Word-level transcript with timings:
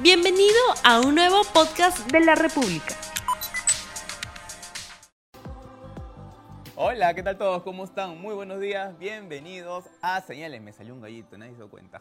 Bienvenido 0.00 0.54
a 0.84 1.00
un 1.00 1.16
nuevo 1.16 1.42
podcast 1.52 2.08
de 2.12 2.20
la 2.20 2.36
República. 2.36 2.94
Hola, 6.76 7.12
¿qué 7.14 7.24
tal 7.24 7.36
todos? 7.36 7.64
¿Cómo 7.64 7.82
están? 7.82 8.16
Muy 8.20 8.32
buenos 8.32 8.60
días, 8.60 8.96
bienvenidos 8.96 9.86
a 10.00 10.20
Señales. 10.20 10.62
Me 10.62 10.72
salió 10.72 10.94
un 10.94 11.00
gallito, 11.00 11.36
nadie 11.36 11.50
se 11.50 11.56
dio 11.56 11.68
cuenta. 11.68 12.00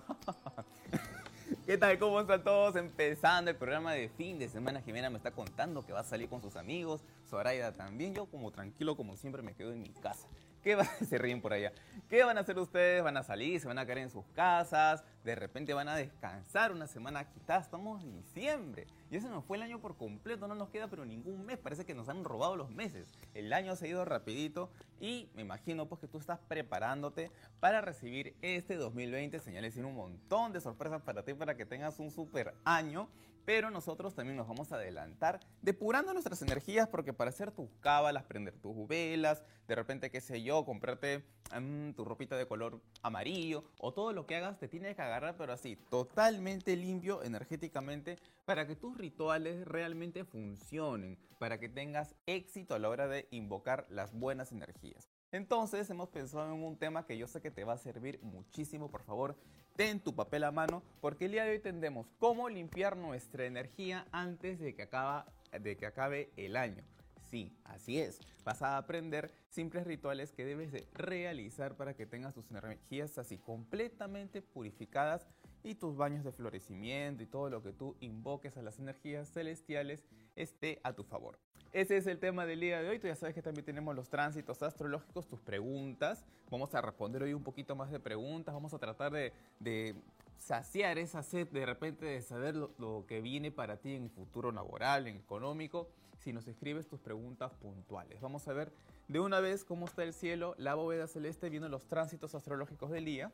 ¿Qué 1.65 1.79
tal? 1.79 1.97
¿Cómo 1.97 2.21
están 2.21 2.43
todos? 2.43 2.75
Empezando 2.75 3.49
el 3.49 3.57
programa 3.57 3.93
de 3.93 4.09
fin 4.09 4.37
de 4.37 4.47
semana. 4.47 4.79
Jimena 4.83 5.09
me 5.09 5.17
está 5.17 5.31
contando 5.31 5.83
que 5.83 5.91
va 5.91 6.01
a 6.01 6.03
salir 6.03 6.29
con 6.29 6.39
sus 6.39 6.55
amigos. 6.55 7.01
Zoraida 7.27 7.71
también. 7.71 8.13
Yo 8.13 8.27
como 8.27 8.51
tranquilo, 8.51 8.95
como 8.95 9.17
siempre, 9.17 9.41
me 9.41 9.55
quedo 9.55 9.73
en 9.73 9.81
mi 9.81 9.89
casa. 9.89 10.27
¿Qué 10.63 10.75
va? 10.75 10.85
Se 11.07 11.17
ríen 11.17 11.41
por 11.41 11.53
allá. 11.53 11.71
¿Qué 12.09 12.23
van 12.23 12.37
a 12.37 12.41
hacer 12.41 12.57
ustedes? 12.57 13.03
¿Van 13.03 13.17
a 13.17 13.23
salir? 13.23 13.59
¿Se 13.59 13.67
van 13.67 13.77
a 13.77 13.85
quedar 13.85 13.99
en 13.99 14.09
sus 14.09 14.25
casas? 14.33 15.03
¿De 15.23 15.35
repente 15.35 15.73
van 15.73 15.89
a 15.89 15.95
descansar 15.95 16.71
una 16.71 16.87
semana? 16.87 17.29
Quizás 17.29 17.65
estamos 17.65 18.03
en 18.03 18.13
diciembre. 18.13 18.87
Y 19.09 19.17
ese 19.17 19.29
nos 19.29 19.45
fue 19.45 19.57
el 19.57 19.63
año 19.63 19.79
por 19.79 19.97
completo. 19.97 20.47
No 20.47 20.55
nos 20.55 20.69
queda 20.69 20.87
pero 20.87 21.05
ningún 21.05 21.45
mes. 21.45 21.57
Parece 21.57 21.85
que 21.85 21.93
nos 21.93 22.09
han 22.09 22.23
robado 22.23 22.55
los 22.55 22.69
meses. 22.69 23.07
El 23.33 23.53
año 23.53 23.73
ha 23.79 23.87
ido 23.87 24.05
rapidito. 24.05 24.69
Y 24.99 25.29
me 25.33 25.41
imagino 25.41 25.87
pues 25.87 26.01
que 26.01 26.07
tú 26.07 26.17
estás 26.17 26.39
preparándote 26.47 27.31
para 27.59 27.81
recibir 27.81 28.35
este 28.41 28.75
2020. 28.75 29.39
Señales 29.39 29.73
tiene 29.73 29.89
un 29.89 29.95
montón 29.95 30.53
de 30.53 30.61
sorpresas 30.61 31.01
para 31.01 31.23
ti 31.23 31.33
para 31.33 31.55
que 31.55 31.65
tengas 31.65 31.99
un 31.99 32.11
super 32.11 32.53
año 32.65 33.09
pero 33.47 33.71
nosotros 33.71 34.13
también 34.13 34.35
nos 34.35 34.45
vamos 34.45 34.73
a 34.73 34.75
adelantar 34.75 35.39
depurando 35.61 36.11
nuestras 36.11 36.41
energías 36.41 36.89
porque 36.89 37.13
para 37.13 37.29
hacer 37.29 37.51
tus 37.51 37.69
cábalas, 37.79 38.25
prender 38.25 38.57
tus 38.57 38.85
velas, 38.89 39.41
de 39.69 39.75
repente, 39.75 40.11
qué 40.11 40.19
sé 40.19 40.43
yo, 40.43 40.65
comprarte 40.65 41.23
mm, 41.57 41.91
tu 41.91 42.03
ropita 42.03 42.35
de 42.35 42.45
color 42.45 42.81
amarillo 43.03 43.63
o 43.79 43.93
todo 43.93 44.11
lo 44.11 44.25
que 44.25 44.35
hagas 44.35 44.59
te 44.59 44.67
tiene 44.67 44.93
que 44.93 45.01
agarrar, 45.01 45.37
pero 45.37 45.53
así, 45.53 45.77
totalmente 45.89 46.75
limpio 46.75 47.23
energéticamente 47.23 48.17
para 48.43 48.67
que 48.67 48.75
tus 48.75 48.97
rituales 48.97 49.65
realmente 49.65 50.25
funcionen, 50.25 51.17
para 51.39 51.57
que 51.57 51.69
tengas 51.69 52.15
éxito 52.25 52.75
a 52.75 52.79
la 52.79 52.89
hora 52.89 53.07
de 53.07 53.29
invocar 53.31 53.87
las 53.89 54.11
buenas 54.11 54.51
energías. 54.51 54.86
Entonces 55.31 55.89
hemos 55.89 56.09
pensado 56.09 56.53
en 56.53 56.63
un 56.63 56.77
tema 56.77 57.05
que 57.05 57.17
yo 57.17 57.27
sé 57.27 57.41
que 57.41 57.51
te 57.51 57.65
va 57.65 57.73
a 57.73 57.77
servir 57.77 58.19
muchísimo, 58.21 58.89
por 58.89 59.03
favor, 59.03 59.35
ten 59.75 59.99
tu 59.99 60.15
papel 60.15 60.45
a 60.45 60.51
mano, 60.51 60.83
porque 61.01 61.25
el 61.25 61.31
día 61.31 61.43
de 61.43 61.51
hoy 61.51 61.59
tendremos 61.59 62.07
cómo 62.17 62.47
limpiar 62.47 62.95
nuestra 62.95 63.45
energía 63.45 64.07
antes 64.11 64.59
de 64.59 64.73
que, 64.73 64.83
acaba, 64.83 65.25
de 65.59 65.75
que 65.75 65.85
acabe 65.85 66.31
el 66.37 66.55
año. 66.55 66.83
Sí, 67.29 67.51
así 67.65 67.99
es. 67.99 68.19
Vas 68.45 68.61
a 68.61 68.77
aprender 68.77 69.33
simples 69.49 69.85
rituales 69.85 70.31
que 70.31 70.45
debes 70.45 70.71
de 70.71 70.87
realizar 70.93 71.75
para 71.75 71.93
que 71.93 72.05
tengas 72.05 72.33
tus 72.33 72.49
energías 72.49 73.17
así 73.17 73.37
completamente 73.37 74.41
purificadas 74.41 75.27
y 75.63 75.75
tus 75.75 75.95
baños 75.95 76.23
de 76.23 76.31
florecimiento 76.31 77.23
y 77.23 77.27
todo 77.27 77.49
lo 77.49 77.61
que 77.61 77.73
tú 77.73 77.95
invoques 77.99 78.57
a 78.57 78.61
las 78.61 78.79
energías 78.79 79.31
celestiales 79.31 80.03
esté 80.35 80.79
a 80.83 80.93
tu 80.93 81.03
favor. 81.03 81.39
Ese 81.73 81.97
es 81.97 82.07
el 82.07 82.19
tema 82.19 82.45
del 82.45 82.61
día 82.61 82.81
de 82.81 82.89
hoy. 82.89 82.99
Tú 82.99 83.07
ya 83.07 83.15
sabes 83.15 83.35
que 83.35 83.41
también 83.41 83.65
tenemos 83.65 83.95
los 83.95 84.09
tránsitos 84.09 84.63
astrológicos, 84.63 85.27
tus 85.27 85.41
preguntas. 85.41 86.25
Vamos 86.49 86.73
a 86.73 86.81
responder 86.81 87.23
hoy 87.23 87.33
un 87.33 87.43
poquito 87.43 87.75
más 87.75 87.91
de 87.91 87.99
preguntas. 87.99 88.53
Vamos 88.53 88.73
a 88.73 88.79
tratar 88.79 89.11
de, 89.11 89.95
saciar 90.37 90.97
esa 90.97 91.23
sed 91.23 91.47
de 91.49 91.65
repente 91.65 92.05
de 92.05 92.21
saber 92.21 92.55
lo, 92.55 93.05
que 93.07 93.21
viene 93.21 93.51
para 93.51 93.77
ti 93.77 93.95
en 93.95 94.03
el 94.03 94.09
futuro 94.09 94.51
laboral, 94.51 95.07
en 95.07 95.17
económico, 95.17 95.89
si 96.19 96.31
nos 96.31 96.47
escribes 96.47 96.87
tus 96.87 96.99
preguntas 96.99 97.53
puntuales. 97.53 98.21
Vamos 98.21 98.47
a 98.47 98.53
ver 98.53 98.71
de 99.07 99.19
una 99.19 99.39
vez 99.39 99.63
cómo 99.63 99.85
está 99.85 100.03
el 100.03 100.13
cielo, 100.13 100.55
la 100.57 100.75
bóveda 100.75 101.07
celeste, 101.07 101.49
viendo 101.49 101.69
los 101.69 101.87
tránsitos 101.87 102.33
astrológicos 102.33 102.91
del 102.91 103.05
día. 103.05 103.31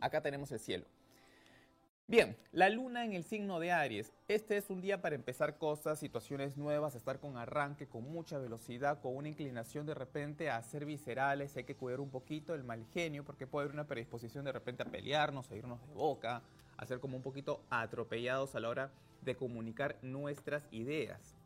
Acá 0.00 0.20
tenemos 0.22 0.50
el 0.52 0.60
cielo. 0.60 0.86
Bien, 2.10 2.36
la 2.50 2.68
luna 2.70 3.04
en 3.04 3.12
el 3.12 3.22
signo 3.22 3.60
de 3.60 3.70
Aries. 3.70 4.12
Este 4.26 4.56
es 4.56 4.68
un 4.68 4.80
día 4.80 5.00
para 5.00 5.14
empezar 5.14 5.58
cosas, 5.58 6.00
situaciones 6.00 6.56
nuevas, 6.56 6.96
estar 6.96 7.20
con 7.20 7.36
arranque, 7.36 7.86
con 7.86 8.02
mucha 8.10 8.36
velocidad, 8.38 9.00
con 9.00 9.14
una 9.14 9.28
inclinación 9.28 9.86
de 9.86 9.94
repente 9.94 10.50
a 10.50 10.60
ser 10.60 10.86
viscerales. 10.86 11.56
Hay 11.56 11.62
que 11.62 11.76
cuidar 11.76 12.00
un 12.00 12.10
poquito 12.10 12.52
el 12.52 12.64
mal 12.64 12.84
genio 12.92 13.24
porque 13.24 13.46
puede 13.46 13.66
haber 13.66 13.74
una 13.74 13.86
predisposición 13.86 14.44
de 14.44 14.50
repente 14.50 14.82
a 14.82 14.86
pelearnos, 14.86 15.48
a 15.52 15.54
irnos 15.54 15.80
de 15.86 15.94
boca, 15.94 16.42
a 16.76 16.86
ser 16.86 16.98
como 16.98 17.16
un 17.16 17.22
poquito 17.22 17.62
atropellados 17.70 18.56
a 18.56 18.60
la 18.60 18.70
hora 18.70 18.90
de 19.22 19.36
comunicar 19.36 19.96
nuestras 20.02 20.64
ideas. 20.72 21.36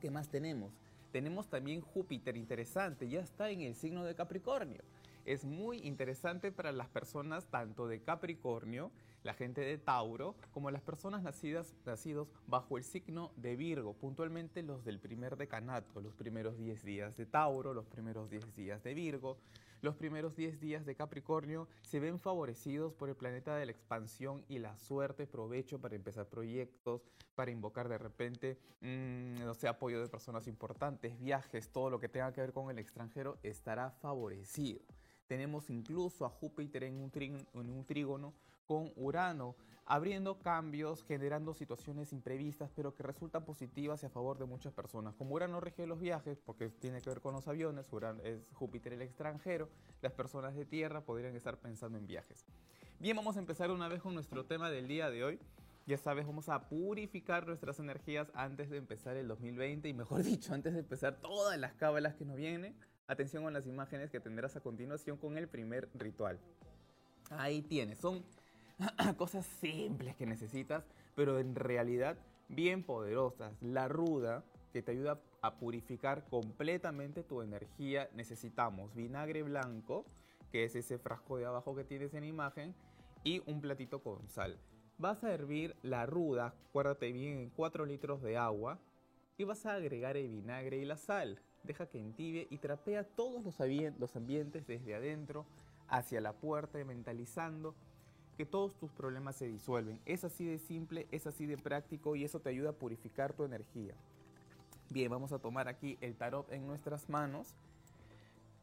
¿Qué 0.00 0.12
más 0.12 0.28
tenemos? 0.28 0.72
Tenemos 1.10 1.48
también 1.48 1.80
Júpiter, 1.80 2.36
interesante, 2.36 3.08
ya 3.08 3.20
está 3.20 3.50
en 3.50 3.62
el 3.62 3.74
signo 3.74 4.04
de 4.04 4.14
Capricornio. 4.14 4.82
Es 5.24 5.44
muy 5.44 5.78
interesante 5.78 6.50
para 6.50 6.72
las 6.72 6.88
personas 6.88 7.46
tanto 7.46 7.86
de 7.86 8.02
Capricornio, 8.02 8.90
la 9.22 9.34
gente 9.34 9.60
de 9.60 9.78
Tauro, 9.78 10.34
como 10.50 10.70
las 10.72 10.82
personas 10.82 11.22
nacidas, 11.22 11.74
nacidos 11.86 12.28
bajo 12.48 12.76
el 12.76 12.82
signo 12.82 13.30
de 13.36 13.54
Virgo, 13.54 13.94
puntualmente 13.94 14.64
los 14.64 14.84
del 14.84 14.98
primer 14.98 15.36
decanato, 15.36 16.00
los 16.00 16.14
primeros 16.14 16.58
10 16.58 16.84
días 16.84 17.16
de 17.16 17.26
Tauro, 17.26 17.72
los 17.72 17.86
primeros 17.86 18.30
10 18.30 18.54
días 18.56 18.82
de 18.82 18.94
Virgo. 18.94 19.38
Los 19.80 19.96
primeros 19.96 20.36
10 20.36 20.60
días 20.60 20.86
de 20.86 20.94
Capricornio 20.94 21.66
se 21.82 21.98
ven 21.98 22.20
favorecidos 22.20 22.94
por 22.94 23.08
el 23.08 23.16
planeta 23.16 23.56
de 23.56 23.66
la 23.66 23.72
expansión 23.72 24.44
y 24.48 24.60
la 24.60 24.78
suerte, 24.78 25.26
provecho 25.26 25.80
para 25.80 25.96
empezar 25.96 26.28
proyectos, 26.28 27.02
para 27.34 27.50
invocar 27.50 27.88
de 27.88 27.98
repente, 27.98 28.60
mm, 28.80 29.40
no 29.40 29.54
sé, 29.54 29.66
apoyo 29.66 30.00
de 30.00 30.08
personas 30.08 30.46
importantes, 30.46 31.18
viajes, 31.18 31.68
todo 31.72 31.90
lo 31.90 31.98
que 31.98 32.08
tenga 32.08 32.32
que 32.32 32.42
ver 32.42 32.52
con 32.52 32.70
el 32.70 32.78
extranjero 32.78 33.38
estará 33.42 33.90
favorecido. 33.90 34.82
Tenemos 35.32 35.70
incluso 35.70 36.26
a 36.26 36.28
Júpiter 36.28 36.84
en 36.84 36.96
un, 36.96 37.10
en 37.14 37.70
un 37.70 37.86
trígono 37.86 38.34
con 38.66 38.92
Urano, 38.96 39.56
abriendo 39.86 40.38
cambios, 40.38 41.02
generando 41.04 41.54
situaciones 41.54 42.12
imprevistas, 42.12 42.70
pero 42.76 42.94
que 42.94 43.02
resultan 43.02 43.42
positivas 43.42 44.02
y 44.02 44.06
a 44.06 44.10
favor 44.10 44.38
de 44.38 44.44
muchas 44.44 44.74
personas. 44.74 45.14
Como 45.14 45.34
Urano 45.34 45.58
rige 45.58 45.86
los 45.86 46.00
viajes, 46.00 46.38
porque 46.44 46.68
tiene 46.68 47.00
que 47.00 47.08
ver 47.08 47.22
con 47.22 47.32
los 47.32 47.48
aviones, 47.48 47.90
Urano 47.94 48.20
es 48.22 48.42
Júpiter 48.52 48.92
el 48.92 49.00
extranjero, 49.00 49.70
las 50.02 50.12
personas 50.12 50.54
de 50.54 50.66
Tierra 50.66 51.00
podrían 51.00 51.34
estar 51.34 51.56
pensando 51.56 51.96
en 51.96 52.06
viajes. 52.06 52.44
Bien, 53.00 53.16
vamos 53.16 53.36
a 53.36 53.38
empezar 53.38 53.70
una 53.70 53.88
vez 53.88 54.02
con 54.02 54.12
nuestro 54.12 54.44
tema 54.44 54.68
del 54.68 54.86
día 54.86 55.08
de 55.08 55.24
hoy. 55.24 55.38
Ya 55.86 55.96
sabes, 55.96 56.26
vamos 56.26 56.50
a 56.50 56.68
purificar 56.68 57.46
nuestras 57.46 57.78
energías 57.78 58.30
antes 58.34 58.68
de 58.68 58.76
empezar 58.76 59.16
el 59.16 59.28
2020 59.28 59.88
y 59.88 59.94
mejor 59.94 60.22
dicho, 60.24 60.52
antes 60.52 60.74
de 60.74 60.80
empezar 60.80 61.20
todas 61.20 61.58
las 61.58 61.72
cábalas 61.72 62.16
que 62.16 62.26
nos 62.26 62.36
vienen. 62.36 62.76
Atención 63.12 63.44
con 63.44 63.52
las 63.52 63.66
imágenes 63.66 64.10
que 64.10 64.20
tendrás 64.20 64.56
a 64.56 64.62
continuación 64.62 65.18
con 65.18 65.36
el 65.36 65.46
primer 65.46 65.86
ritual. 65.92 66.38
Ahí 67.28 67.60
tienes, 67.60 67.98
son 67.98 68.24
cosas 69.18 69.44
simples 69.60 70.16
que 70.16 70.24
necesitas, 70.24 70.82
pero 71.14 71.38
en 71.38 71.54
realidad 71.54 72.16
bien 72.48 72.82
poderosas. 72.82 73.52
La 73.60 73.86
ruda, 73.86 74.42
que 74.72 74.80
te 74.80 74.92
ayuda 74.92 75.20
a 75.42 75.58
purificar 75.58 76.24
completamente 76.30 77.22
tu 77.22 77.42
energía. 77.42 78.08
Necesitamos 78.14 78.94
vinagre 78.94 79.42
blanco, 79.42 80.06
que 80.50 80.64
es 80.64 80.74
ese 80.74 80.96
frasco 80.96 81.36
de 81.36 81.44
abajo 81.44 81.76
que 81.76 81.84
tienes 81.84 82.14
en 82.14 82.24
imagen, 82.24 82.74
y 83.24 83.42
un 83.44 83.60
platito 83.60 84.02
con 84.02 84.26
sal. 84.30 84.58
Vas 84.96 85.22
a 85.22 85.34
hervir 85.34 85.76
la 85.82 86.06
ruda, 86.06 86.54
acuérdate 86.70 87.12
bien, 87.12 87.40
en 87.40 87.50
4 87.50 87.84
litros 87.84 88.22
de 88.22 88.38
agua, 88.38 88.78
y 89.36 89.44
vas 89.44 89.66
a 89.66 89.74
agregar 89.74 90.16
el 90.16 90.30
vinagre 90.30 90.78
y 90.78 90.86
la 90.86 90.96
sal. 90.96 91.42
Deja 91.64 91.86
que 91.86 91.98
entibie 91.98 92.46
y 92.50 92.58
trapea 92.58 93.04
todos 93.04 93.44
los, 93.44 93.56
los 93.98 94.16
ambientes 94.16 94.66
desde 94.66 94.94
adentro 94.94 95.46
hacia 95.88 96.20
la 96.20 96.32
puerta, 96.32 96.82
mentalizando 96.84 97.74
que 98.36 98.46
todos 98.46 98.74
tus 98.74 98.90
problemas 98.92 99.36
se 99.36 99.46
disuelven. 99.46 100.00
Es 100.06 100.24
así 100.24 100.44
de 100.44 100.58
simple, 100.58 101.06
es 101.10 101.26
así 101.26 101.46
de 101.46 101.58
práctico 101.58 102.16
y 102.16 102.24
eso 102.24 102.40
te 102.40 102.48
ayuda 102.48 102.70
a 102.70 102.74
purificar 102.74 103.32
tu 103.32 103.44
energía. 103.44 103.94
Bien, 104.90 105.10
vamos 105.10 105.32
a 105.32 105.38
tomar 105.38 105.68
aquí 105.68 105.98
el 106.00 106.14
tarot 106.16 106.50
en 106.52 106.66
nuestras 106.66 107.08
manos 107.08 107.54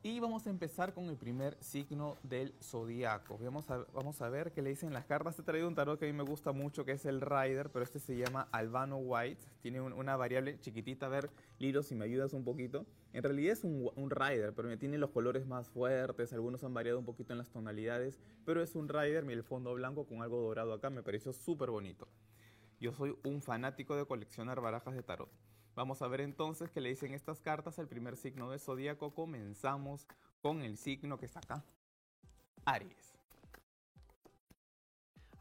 y 0.02 0.22
vamos 0.22 0.48
a 0.48 0.50
empezar 0.50 0.94
con 0.94 1.10
el 1.10 1.18
primer 1.18 1.58
signo 1.60 2.16
del 2.24 2.54
zodiaco. 2.62 3.38
Vamos 3.38 3.70
a, 3.70 3.86
vamos 3.94 4.22
a 4.22 4.30
ver 4.30 4.54
qué 4.54 4.62
le 4.62 4.70
dicen 4.70 4.94
las 4.94 5.06
cartas. 5.06 5.38
He 5.38 5.44
traído 5.44 5.68
un 5.68 5.76
tarot 5.76 6.00
que 6.00 6.06
a 6.06 6.08
mí 6.08 6.18
me 6.18 6.24
gusta 6.24 6.54
mucho, 6.54 6.86
que 6.86 6.94
es 6.94 7.06
el 7.06 7.20
Rider, 7.20 7.70
pero 7.70 7.84
este 7.84 8.00
se 8.00 8.16
llama 8.16 8.48
Albano 8.54 8.98
White. 8.98 9.46
Tiene 9.62 9.82
una 9.82 10.16
variable 10.16 10.58
chiquitita. 10.62 11.08
A 11.08 11.10
ver, 11.10 11.30
Lilo, 11.58 11.84
si 11.84 11.96
me 11.96 12.06
ayudas 12.06 12.32
un 12.32 12.46
poquito. 12.46 12.86
En 13.12 13.24
realidad 13.24 13.52
es 13.52 13.66
un, 13.66 14.10
Rider, 14.10 14.54
pero 14.54 14.78
tiene 14.78 14.98
los 14.98 15.10
colores 15.10 15.46
más 15.46 15.68
fuertes. 15.68 16.32
Algunos 16.32 16.64
han 16.64 16.74
variado 16.74 16.98
un 16.98 17.06
poquito 17.06 17.34
en 17.34 17.40
las 17.40 17.50
tonalidades, 17.50 18.20
pero 18.46 18.64
es 18.64 18.76
un 18.76 18.88
Rider. 18.88 19.26
Mira 19.26 19.38
el 19.38 19.44
fondo 19.44 19.74
blanco 19.74 20.06
con 20.06 20.22
algo 20.22 20.40
dorado 20.40 20.72
acá. 20.72 20.90
Me 20.90 21.04
pareció 21.04 21.34
súper 21.34 21.72
bonito. 21.72 22.08
Yo 22.80 22.94
soy 22.94 23.18
un 23.26 23.42
fanático 23.42 23.98
de 23.98 24.06
coleccionar 24.06 24.62
barajas 24.62 24.96
de 24.96 25.04
tarot. 25.04 25.30
Vamos 25.76 26.02
a 26.02 26.08
ver 26.08 26.22
entonces 26.22 26.72
qué 26.72 26.82
le 26.82 26.90
dicen 26.90 27.14
estas 27.14 27.40
cartas 27.40 27.80
al 27.80 27.88
primer 27.88 28.18
signo 28.18 28.52
de 28.52 28.60
zodíaco. 28.60 29.14
Comenzamos 29.14 30.08
con 30.42 30.62
el 30.62 30.78
signo 30.78 31.18
que 31.18 31.26
está 31.26 31.40
acá, 31.40 31.64
Aries. 32.66 33.14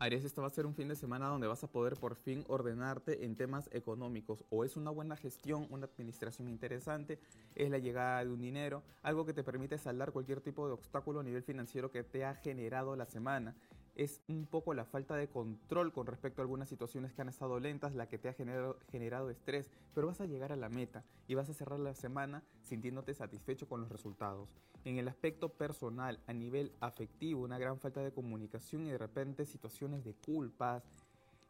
Aries, 0.01 0.25
este 0.25 0.41
va 0.41 0.47
a 0.47 0.51
ser 0.51 0.65
un 0.65 0.77
fin 0.77 0.87
de 0.87 0.95
semana 0.95 1.27
donde 1.27 1.49
vas 1.49 1.65
a 1.65 1.67
poder 1.67 1.97
por 1.97 2.15
fin 2.15 2.45
ordenarte 2.47 3.25
en 3.25 3.35
temas 3.35 3.69
económicos. 3.73 4.45
O 4.49 4.65
es 4.65 4.77
una 4.77 4.93
buena 4.93 5.17
gestión, 5.17 5.67
una 5.71 5.87
administración 5.87 6.49
interesante, 6.49 7.19
es 7.57 7.69
la 7.69 7.79
llegada 7.79 8.25
de 8.25 8.31
un 8.31 8.41
dinero, 8.41 8.85
algo 9.03 9.27
que 9.27 9.33
te 9.33 9.43
permite 9.43 9.77
saldar 9.77 10.13
cualquier 10.13 10.41
tipo 10.41 10.69
de 10.69 10.75
obstáculo 10.75 11.19
a 11.19 11.25
nivel 11.25 11.43
financiero 11.43 11.91
que 11.91 12.05
te 12.05 12.25
ha 12.25 12.37
generado 12.37 12.95
la 12.95 13.07
semana 13.07 13.57
es 13.99 14.23
un 14.29 14.47
poco 14.47 14.75
la 14.75 14.85
falta 14.85 15.17
de 15.17 15.29
control 15.29 15.93
con 15.93 16.07
respecto 16.07 16.41
a 16.41 16.45
algunas 16.45 16.69
situaciones 16.69 17.13
que 17.13 17.21
han 17.21 17.29
estado 17.29 17.59
lentas, 17.59 17.97
la 17.97 18.09
que 18.09 18.17
te 18.17 18.29
ha 18.29 18.33
generado, 18.33 18.79
generado 18.93 19.29
estrés, 19.29 19.71
pero 19.93 20.07
vas 20.07 20.21
a 20.21 20.27
llegar 20.27 20.53
a 20.53 20.57
la 20.57 20.69
meta 20.69 21.05
y 21.27 21.35
vas 21.35 21.51
a 21.51 21.55
cerrar 21.55 21.81
la 21.81 21.95
semana 21.95 22.45
sintiéndote 22.63 23.13
satisfecho 23.13 23.69
con 23.69 23.81
los 23.81 23.91
resultados. 23.91 24.49
En 24.85 24.99
el 24.99 25.09
aspecto 25.09 25.49
personal, 25.49 26.21
a 26.29 26.33
nivel 26.33 26.73
afectivo, 26.79 27.43
una 27.43 27.59
gran 27.59 27.81
falta 27.81 28.01
de 28.01 28.13
comunicación 28.13 28.87
y 28.87 28.91
de 28.91 28.99
repente 28.99 29.45
situaciones 29.45 30.05
de 30.05 30.15
culpas, 30.15 30.85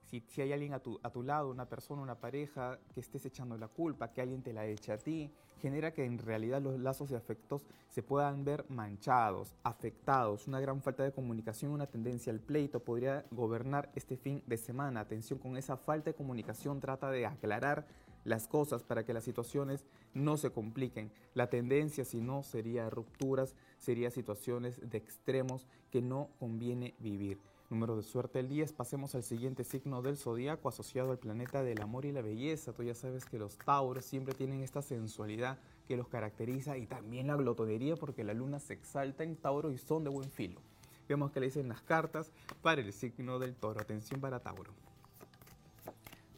si, 0.09 0.41
hay 0.41 0.53
alguien 0.53 0.73
a 0.73 0.81
tu, 0.81 1.23
lado, 1.23 1.51
una 1.51 1.69
persona, 1.69 2.01
una 2.01 2.19
pareja, 2.19 2.79
que 2.95 3.01
estés 3.01 3.27
echando 3.27 3.59
la 3.59 3.69
culpa, 3.69 4.11
que 4.13 4.23
alguien 4.23 4.43
te 4.43 4.53
la 4.53 4.67
eche 4.67 4.93
a 4.93 4.99
ti, 4.99 5.31
genera 5.61 5.93
que 5.93 6.05
en 6.05 6.19
realidad 6.19 6.63
los 6.63 6.79
lazos 6.81 7.11
de 7.11 7.17
afectos 7.17 7.67
se 7.89 8.03
puedan 8.03 8.45
ver 8.45 8.65
manchados, 8.71 9.55
afectados. 9.63 10.49
Una 10.49 10.61
gran 10.61 10.81
falta 10.81 11.03
de 11.03 11.13
comunicación, 11.13 11.73
una 11.73 11.87
tendencia 11.87 12.33
al 12.33 12.41
pleito 12.41 12.81
podría 12.81 13.27
gobernar 13.31 13.91
este 13.95 14.17
fin 14.17 14.43
de 14.47 14.57
semana. 14.57 15.01
Atención 15.01 15.39
con 15.39 15.57
esa 15.57 15.77
falta 15.77 16.11
de 16.11 16.17
comunicación, 16.17 16.81
trata 16.81 17.11
de 17.11 17.27
aclarar 17.27 17.87
las 18.25 18.49
cosas 18.49 18.83
para 18.83 19.05
que 19.05 19.13
las 19.13 19.25
situaciones 19.25 19.85
no 20.15 20.37
se 20.37 20.51
compliquen. 20.51 21.13
La 21.35 21.51
tendencia, 21.51 22.05
si 22.05 22.21
no, 22.21 22.43
sería 22.43 22.89
rupturas, 22.89 23.55
sería 23.79 24.11
situaciones 24.11 24.81
de 24.89 24.99
extremos 24.99 25.67
que 25.91 26.03
no 26.03 26.31
conviene 26.39 26.95
vivir. 26.99 27.39
Número 27.71 27.97
de 27.97 28.03
suerte 28.03 28.41
el 28.41 28.49
10. 28.49 28.73
Pasemos 28.73 29.15
al 29.15 29.23
siguiente 29.23 29.63
signo 29.63 30.01
del 30.01 30.17
zodiaco 30.17 30.71
asociado 30.71 31.11
al 31.11 31.19
planeta 31.19 31.63
del 31.63 31.83
amor 31.83 32.07
y 32.07 32.13
la 32.13 32.23
belleza. 32.23 32.73
Tú 32.73 32.83
ya 32.83 32.95
sabes 32.95 33.27
que 33.27 33.39
los 33.39 33.59
Tauros 33.59 34.07
siempre 34.07 34.33
tienen 34.33 34.63
esta 34.63 34.81
sensualidad 34.81 35.59
que 35.87 35.99
los 35.99 36.09
caracteriza 36.09 36.79
y 36.79 36.87
también 36.87 37.27
la 37.27 37.37
glotonería 37.37 37.97
porque 37.97 38.25
la 38.25 38.33
luna 38.33 38.59
se 38.59 38.73
exalta 38.73 39.23
en 39.23 39.37
Tauro 39.37 39.71
y 39.71 39.77
son 39.77 40.03
de 40.03 40.09
buen 40.09 40.31
filo. 40.31 40.63
Vemos 41.11 41.31
que 41.31 41.41
le 41.41 41.47
dicen 41.47 41.69
las 41.69 41.83
cartas 41.83 42.33
para 42.63 42.81
el 42.81 42.91
signo 42.91 43.39
del 43.39 43.55
toro. 43.55 43.83
Atención 43.83 44.19
para 44.19 44.41
Tauro. 44.41 44.73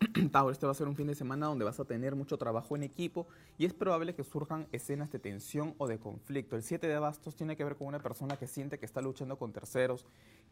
Tauro, 0.32 0.50
este 0.50 0.64
va 0.64 0.72
a 0.72 0.74
ser 0.74 0.88
un 0.88 0.96
fin 0.96 1.06
de 1.06 1.14
semana 1.14 1.46
donde 1.46 1.64
vas 1.64 1.78
a 1.78 1.84
tener 1.84 2.14
mucho 2.16 2.38
trabajo 2.38 2.74
en 2.74 2.82
equipo 2.82 3.26
y 3.58 3.66
es 3.66 3.74
probable 3.74 4.14
que 4.14 4.24
surjan 4.24 4.66
escenas 4.72 5.10
de 5.12 5.18
tensión 5.18 5.74
o 5.76 5.86
de 5.86 5.98
conflicto. 5.98 6.56
El 6.56 6.62
7 6.62 6.86
de 6.88 6.98
bastos 6.98 7.36
tiene 7.36 7.54
que 7.54 7.64
ver 7.64 7.76
con 7.76 7.86
una 7.86 7.98
persona 7.98 8.36
que 8.36 8.46
siente 8.46 8.78
que 8.78 8.86
está 8.86 9.02
luchando 9.02 9.38
con 9.38 9.52
terceros, 9.52 10.06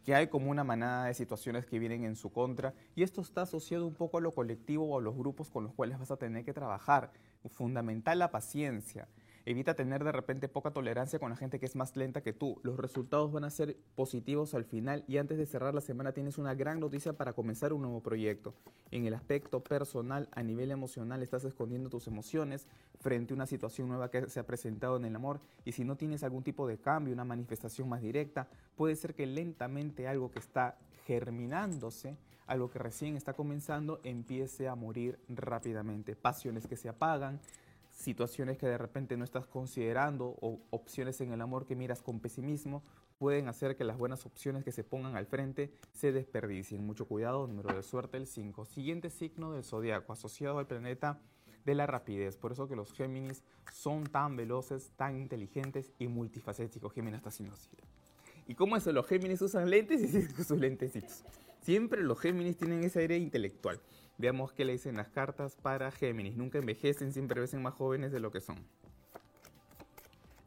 que 0.04 0.14
hay 0.14 0.28
como 0.28 0.50
una 0.50 0.64
manada 0.64 1.06
de 1.06 1.14
situaciones 1.14 1.64
que 1.64 1.78
vienen 1.78 2.04
en 2.04 2.16
su 2.16 2.30
contra 2.30 2.74
y 2.94 3.02
esto 3.02 3.22
está 3.22 3.42
asociado 3.42 3.86
un 3.86 3.94
poco 3.94 4.18
a 4.18 4.20
lo 4.20 4.32
colectivo 4.32 4.84
o 4.86 4.98
a 4.98 5.02
los 5.02 5.16
grupos 5.16 5.50
con 5.50 5.64
los 5.64 5.72
cuales 5.72 5.98
vas 5.98 6.10
a 6.10 6.18
tener 6.18 6.44
que 6.44 6.52
trabajar. 6.52 7.10
Fundamental 7.48 8.18
la 8.18 8.30
paciencia. 8.30 9.08
Evita 9.48 9.72
tener 9.72 10.04
de 10.04 10.12
repente 10.12 10.46
poca 10.46 10.72
tolerancia 10.72 11.18
con 11.18 11.30
la 11.30 11.36
gente 11.36 11.58
que 11.58 11.64
es 11.64 11.74
más 11.74 11.96
lenta 11.96 12.20
que 12.20 12.34
tú. 12.34 12.60
Los 12.64 12.76
resultados 12.76 13.32
van 13.32 13.44
a 13.44 13.50
ser 13.50 13.78
positivos 13.94 14.52
al 14.52 14.66
final 14.66 15.04
y 15.08 15.16
antes 15.16 15.38
de 15.38 15.46
cerrar 15.46 15.74
la 15.74 15.80
semana 15.80 16.12
tienes 16.12 16.36
una 16.36 16.54
gran 16.54 16.80
noticia 16.80 17.14
para 17.14 17.32
comenzar 17.32 17.72
un 17.72 17.80
nuevo 17.80 18.02
proyecto. 18.02 18.52
En 18.90 19.06
el 19.06 19.14
aspecto 19.14 19.64
personal, 19.64 20.28
a 20.32 20.42
nivel 20.42 20.70
emocional, 20.70 21.22
estás 21.22 21.44
escondiendo 21.44 21.88
tus 21.88 22.08
emociones 22.08 22.66
frente 23.00 23.32
a 23.32 23.36
una 23.36 23.46
situación 23.46 23.88
nueva 23.88 24.10
que 24.10 24.28
se 24.28 24.38
ha 24.38 24.44
presentado 24.44 24.98
en 24.98 25.06
el 25.06 25.16
amor 25.16 25.40
y 25.64 25.72
si 25.72 25.82
no 25.82 25.96
tienes 25.96 26.22
algún 26.24 26.42
tipo 26.42 26.66
de 26.66 26.76
cambio, 26.76 27.14
una 27.14 27.24
manifestación 27.24 27.88
más 27.88 28.02
directa, 28.02 28.48
puede 28.76 28.96
ser 28.96 29.14
que 29.14 29.24
lentamente 29.24 30.06
algo 30.06 30.30
que 30.30 30.40
está 30.40 30.76
germinándose, 31.06 32.18
algo 32.46 32.68
que 32.68 32.80
recién 32.80 33.16
está 33.16 33.32
comenzando, 33.32 33.98
empiece 34.04 34.68
a 34.68 34.74
morir 34.74 35.18
rápidamente. 35.26 36.16
Pasiones 36.16 36.66
que 36.66 36.76
se 36.76 36.90
apagan, 36.90 37.40
situaciones 37.98 38.56
que 38.58 38.66
de 38.66 38.78
repente 38.78 39.16
no 39.16 39.24
estás 39.24 39.46
considerando 39.46 40.36
o 40.40 40.60
opciones 40.70 41.20
en 41.20 41.32
el 41.32 41.40
amor 41.40 41.66
que 41.66 41.74
miras 41.74 42.00
con 42.00 42.20
pesimismo 42.20 42.84
pueden 43.18 43.48
hacer 43.48 43.76
que 43.76 43.82
las 43.82 43.98
buenas 43.98 44.24
opciones 44.24 44.64
que 44.64 44.70
se 44.70 44.84
pongan 44.84 45.16
al 45.16 45.26
frente 45.26 45.72
se 45.92 46.12
desperdicien. 46.12 46.86
Mucho 46.86 47.06
cuidado, 47.06 47.48
número 47.48 47.74
de 47.74 47.82
suerte 47.82 48.16
el 48.16 48.28
5. 48.28 48.66
Siguiente 48.66 49.10
signo 49.10 49.52
del 49.52 49.64
zodiaco 49.64 50.12
asociado 50.12 50.60
al 50.60 50.68
planeta 50.68 51.20
de 51.64 51.74
la 51.74 51.88
rapidez. 51.88 52.36
Por 52.36 52.52
eso 52.52 52.68
que 52.68 52.76
los 52.76 52.92
Géminis 52.92 53.42
son 53.72 54.04
tan 54.04 54.36
veloces, 54.36 54.92
tan 54.96 55.16
inteligentes 55.20 55.90
y 55.98 56.06
multifacéticos. 56.06 56.92
Géminis 56.92 57.18
está 57.18 57.30
haciendo 57.30 57.56
así. 57.56 57.68
¿Y 58.46 58.54
cómo 58.54 58.76
es 58.76 58.84
eso? 58.84 58.92
Los 58.92 59.08
Géminis 59.08 59.42
usan 59.42 59.68
lentes 59.68 60.02
y 60.02 60.22
sus 60.44 60.56
lentecitos. 60.56 61.24
Siempre 61.60 62.04
los 62.04 62.20
Géminis 62.20 62.56
tienen 62.56 62.84
ese 62.84 63.00
aire 63.00 63.18
intelectual. 63.18 63.80
Veamos 64.18 64.52
qué 64.52 64.64
le 64.64 64.72
dicen 64.72 64.96
las 64.96 65.08
cartas 65.08 65.54
para 65.54 65.92
Géminis. 65.92 66.36
Nunca 66.36 66.58
envejecen, 66.58 67.12
siempre 67.12 67.40
ven 67.40 67.62
más 67.62 67.74
jóvenes 67.74 68.10
de 68.10 68.18
lo 68.18 68.32
que 68.32 68.40
son. 68.40 68.56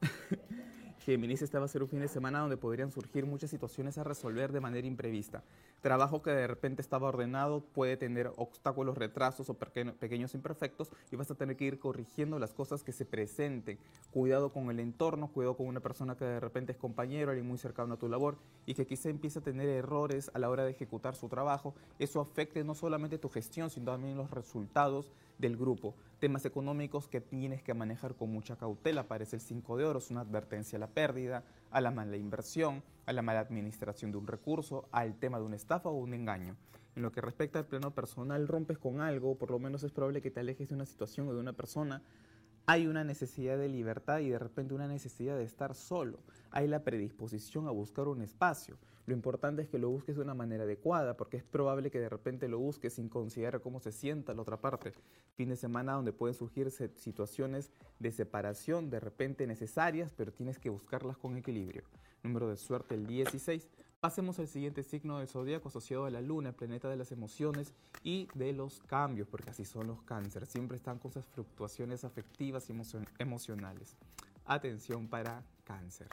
Géminis, 1.06 1.42
este 1.42 1.58
va 1.58 1.66
a 1.66 1.68
ser 1.68 1.82
un 1.82 1.90
fin 1.90 2.00
de 2.00 2.08
semana 2.08 2.42
donde 2.42 2.58
podrían 2.58 2.92
surgir 2.92 3.26
muchas 3.26 3.50
situaciones 3.50 3.98
a 3.98 4.04
resolver 4.04 4.52
de 4.52 4.60
manera 4.60 4.86
imprevista. 4.86 5.44
Trabajo 5.82 6.22
que 6.22 6.30
de 6.30 6.46
repente 6.46 6.84
estaba 6.84 7.08
ordenado 7.08 7.62
puede 7.62 7.98
tener 7.98 8.32
obstáculos, 8.36 9.00
retrasos 9.00 9.50
o 9.50 9.56
pequeños 9.56 10.36
imperfectos 10.36 10.92
y 11.12 11.16
vas 11.16 11.32
a 11.32 11.36
tener 11.36 11.58
que 11.58 11.66
ir 11.66 11.80
corrigiendo 11.80 12.38
las 12.38 12.54
cosas 12.54 12.84
que 12.84 12.92
se 12.92 13.06
presenten. 13.06 13.80
Cuidado 14.12 14.54
con 14.54 14.70
el 14.70 14.80
entorno, 14.80 15.32
cuidado 15.32 15.58
con 15.58 15.66
una 15.66 15.80
persona 15.80 16.16
que 16.16 16.26
de 16.26 16.40
repente 16.40 16.74
es 16.74 16.78
compañero, 16.78 17.32
alguien 17.32 17.48
muy 17.48 17.58
cercano 17.58 17.96
a 17.96 17.98
tu 17.98 18.08
labor 18.08 18.38
y 18.68 18.76
que 18.76 18.86
quizá 18.86 19.10
empiece 19.10 19.40
a 19.40 19.42
tener 19.42 19.70
errores 19.70 20.30
a 20.36 20.40
la 20.40 20.52
hora 20.52 20.66
de 20.66 20.72
ejecutar 20.72 21.16
su 21.16 21.30
trabajo. 21.30 21.74
Eso 21.98 22.22
afecte 22.22 22.64
no 22.64 22.76
solamente 22.76 23.18
tu 23.18 23.30
gestión, 23.30 23.72
sino 23.72 23.92
también 23.92 24.18
los 24.18 24.30
resultados 24.30 25.12
del 25.42 25.58
grupo. 25.58 25.96
Temas 26.20 26.46
económicos 26.46 27.08
que 27.08 27.20
tienes 27.20 27.62
que 27.62 27.74
manejar 27.74 28.16
con 28.16 28.32
mucha 28.32 28.56
cautela. 28.56 29.02
Aparece 29.02 29.36
el 29.36 29.42
5 29.42 29.76
de 29.76 29.86
oro, 29.86 30.00
es 30.00 30.12
una 30.12 30.22
advertencia 30.22 30.78
a 30.78 30.80
la 30.80 30.88
pérdida, 30.88 31.44
a 31.72 31.82
la 31.82 31.92
mala 31.92 32.16
inversión, 32.16 32.84
a 33.06 33.12
la 33.12 33.22
mala 33.22 33.40
administración 33.42 34.12
de 34.12 34.20
un 34.20 34.28
recurso, 34.28 34.88
al 34.92 35.16
tema 35.16 35.40
de 35.40 35.46
una 35.46 35.56
estafa 35.58 35.90
o 35.90 35.96
un 35.96 36.14
engaño. 36.14 36.56
En 36.96 37.04
lo 37.04 37.12
que 37.12 37.22
respecta 37.22 37.60
al 37.60 37.66
plano 37.66 37.92
personal, 37.92 38.48
rompes 38.48 38.78
con 38.78 39.02
algo, 39.02 39.36
por 39.36 39.50
lo 39.50 39.60
menos 39.60 39.84
es 39.84 39.92
probable 39.92 40.22
que 40.22 40.32
te 40.32 40.42
alejes 40.42 40.70
de 40.70 40.76
una 40.76 40.86
situación 40.86 41.28
o 41.28 41.34
de 41.34 41.40
una 41.40 41.54
persona 41.54 42.02
hay 42.66 42.88
una 42.88 43.04
necesidad 43.04 43.58
de 43.58 43.70
libertad 43.70 44.20
y 44.20 44.30
de 44.30 44.40
repente 44.40 44.74
una 44.74 44.88
necesidad 44.88 45.38
de 45.38 45.44
estar 45.44 45.76
solo. 45.76 46.20
Hay 46.52 46.68
la 46.68 46.84
predisposición 46.84 47.68
a 47.68 47.72
buscar 47.72 48.08
un 48.08 48.22
espacio. 48.22 48.78
Lo 49.08 49.14
importante 49.14 49.64
es 49.64 49.68
que 49.68 49.80
lo 49.80 49.90
busques 49.90 50.16
de 50.16 50.22
una 50.22 50.34
manera 50.34 50.64
adecuada, 50.64 51.18
porque 51.18 51.38
es 51.38 51.44
probable 51.44 51.90
que 51.90 52.00
de 52.00 52.08
repente 52.08 52.48
lo 52.48 52.60
busques 52.60 52.94
sin 52.94 53.10
considerar 53.10 53.62
cómo 53.62 53.80
se 53.80 53.92
sienta 53.92 54.34
la 54.34 54.44
otra 54.44 54.62
parte. 54.62 54.94
Fin 55.36 55.50
de 55.50 55.56
semana 55.56 55.94
donde 55.94 56.14
pueden 56.14 56.36
surgir 56.36 56.72
situaciones 56.72 57.72
de 58.00 58.12
separación 58.12 58.90
de 58.90 59.00
repente 59.00 59.48
necesarias, 59.48 60.14
pero 60.16 60.32
tienes 60.32 60.60
que 60.60 60.70
buscarlas 60.70 61.18
con 61.18 61.36
equilibrio. 61.36 61.84
Número 62.24 62.48
de 62.50 62.58
suerte 62.58 62.94
el 62.96 63.08
16. 63.08 63.68
Pasemos 64.02 64.40
al 64.40 64.48
siguiente 64.48 64.82
signo 64.82 65.20
del 65.20 65.28
zodíaco 65.28 65.70
asociado 65.70 66.06
a 66.06 66.10
la 66.10 66.22
luna, 66.22 66.50
el 66.50 66.56
planeta 66.56 66.90
de 66.90 66.96
las 66.96 67.12
emociones 67.12 67.76
y 68.04 68.28
de 68.34 68.52
los 68.52 68.82
cambios, 68.88 69.28
porque 69.28 69.52
así 69.52 69.64
son 69.64 69.86
los 69.86 70.02
cánceres. 70.02 70.50
Siempre 70.50 70.76
están 70.76 70.98
con 70.98 71.12
esas 71.12 71.28
fluctuaciones 71.28 72.04
afectivas 72.04 72.68
y 72.68 72.74
emocionales. 73.20 73.96
Atención 74.48 75.08
para 75.08 75.44
cáncer. 75.66 76.08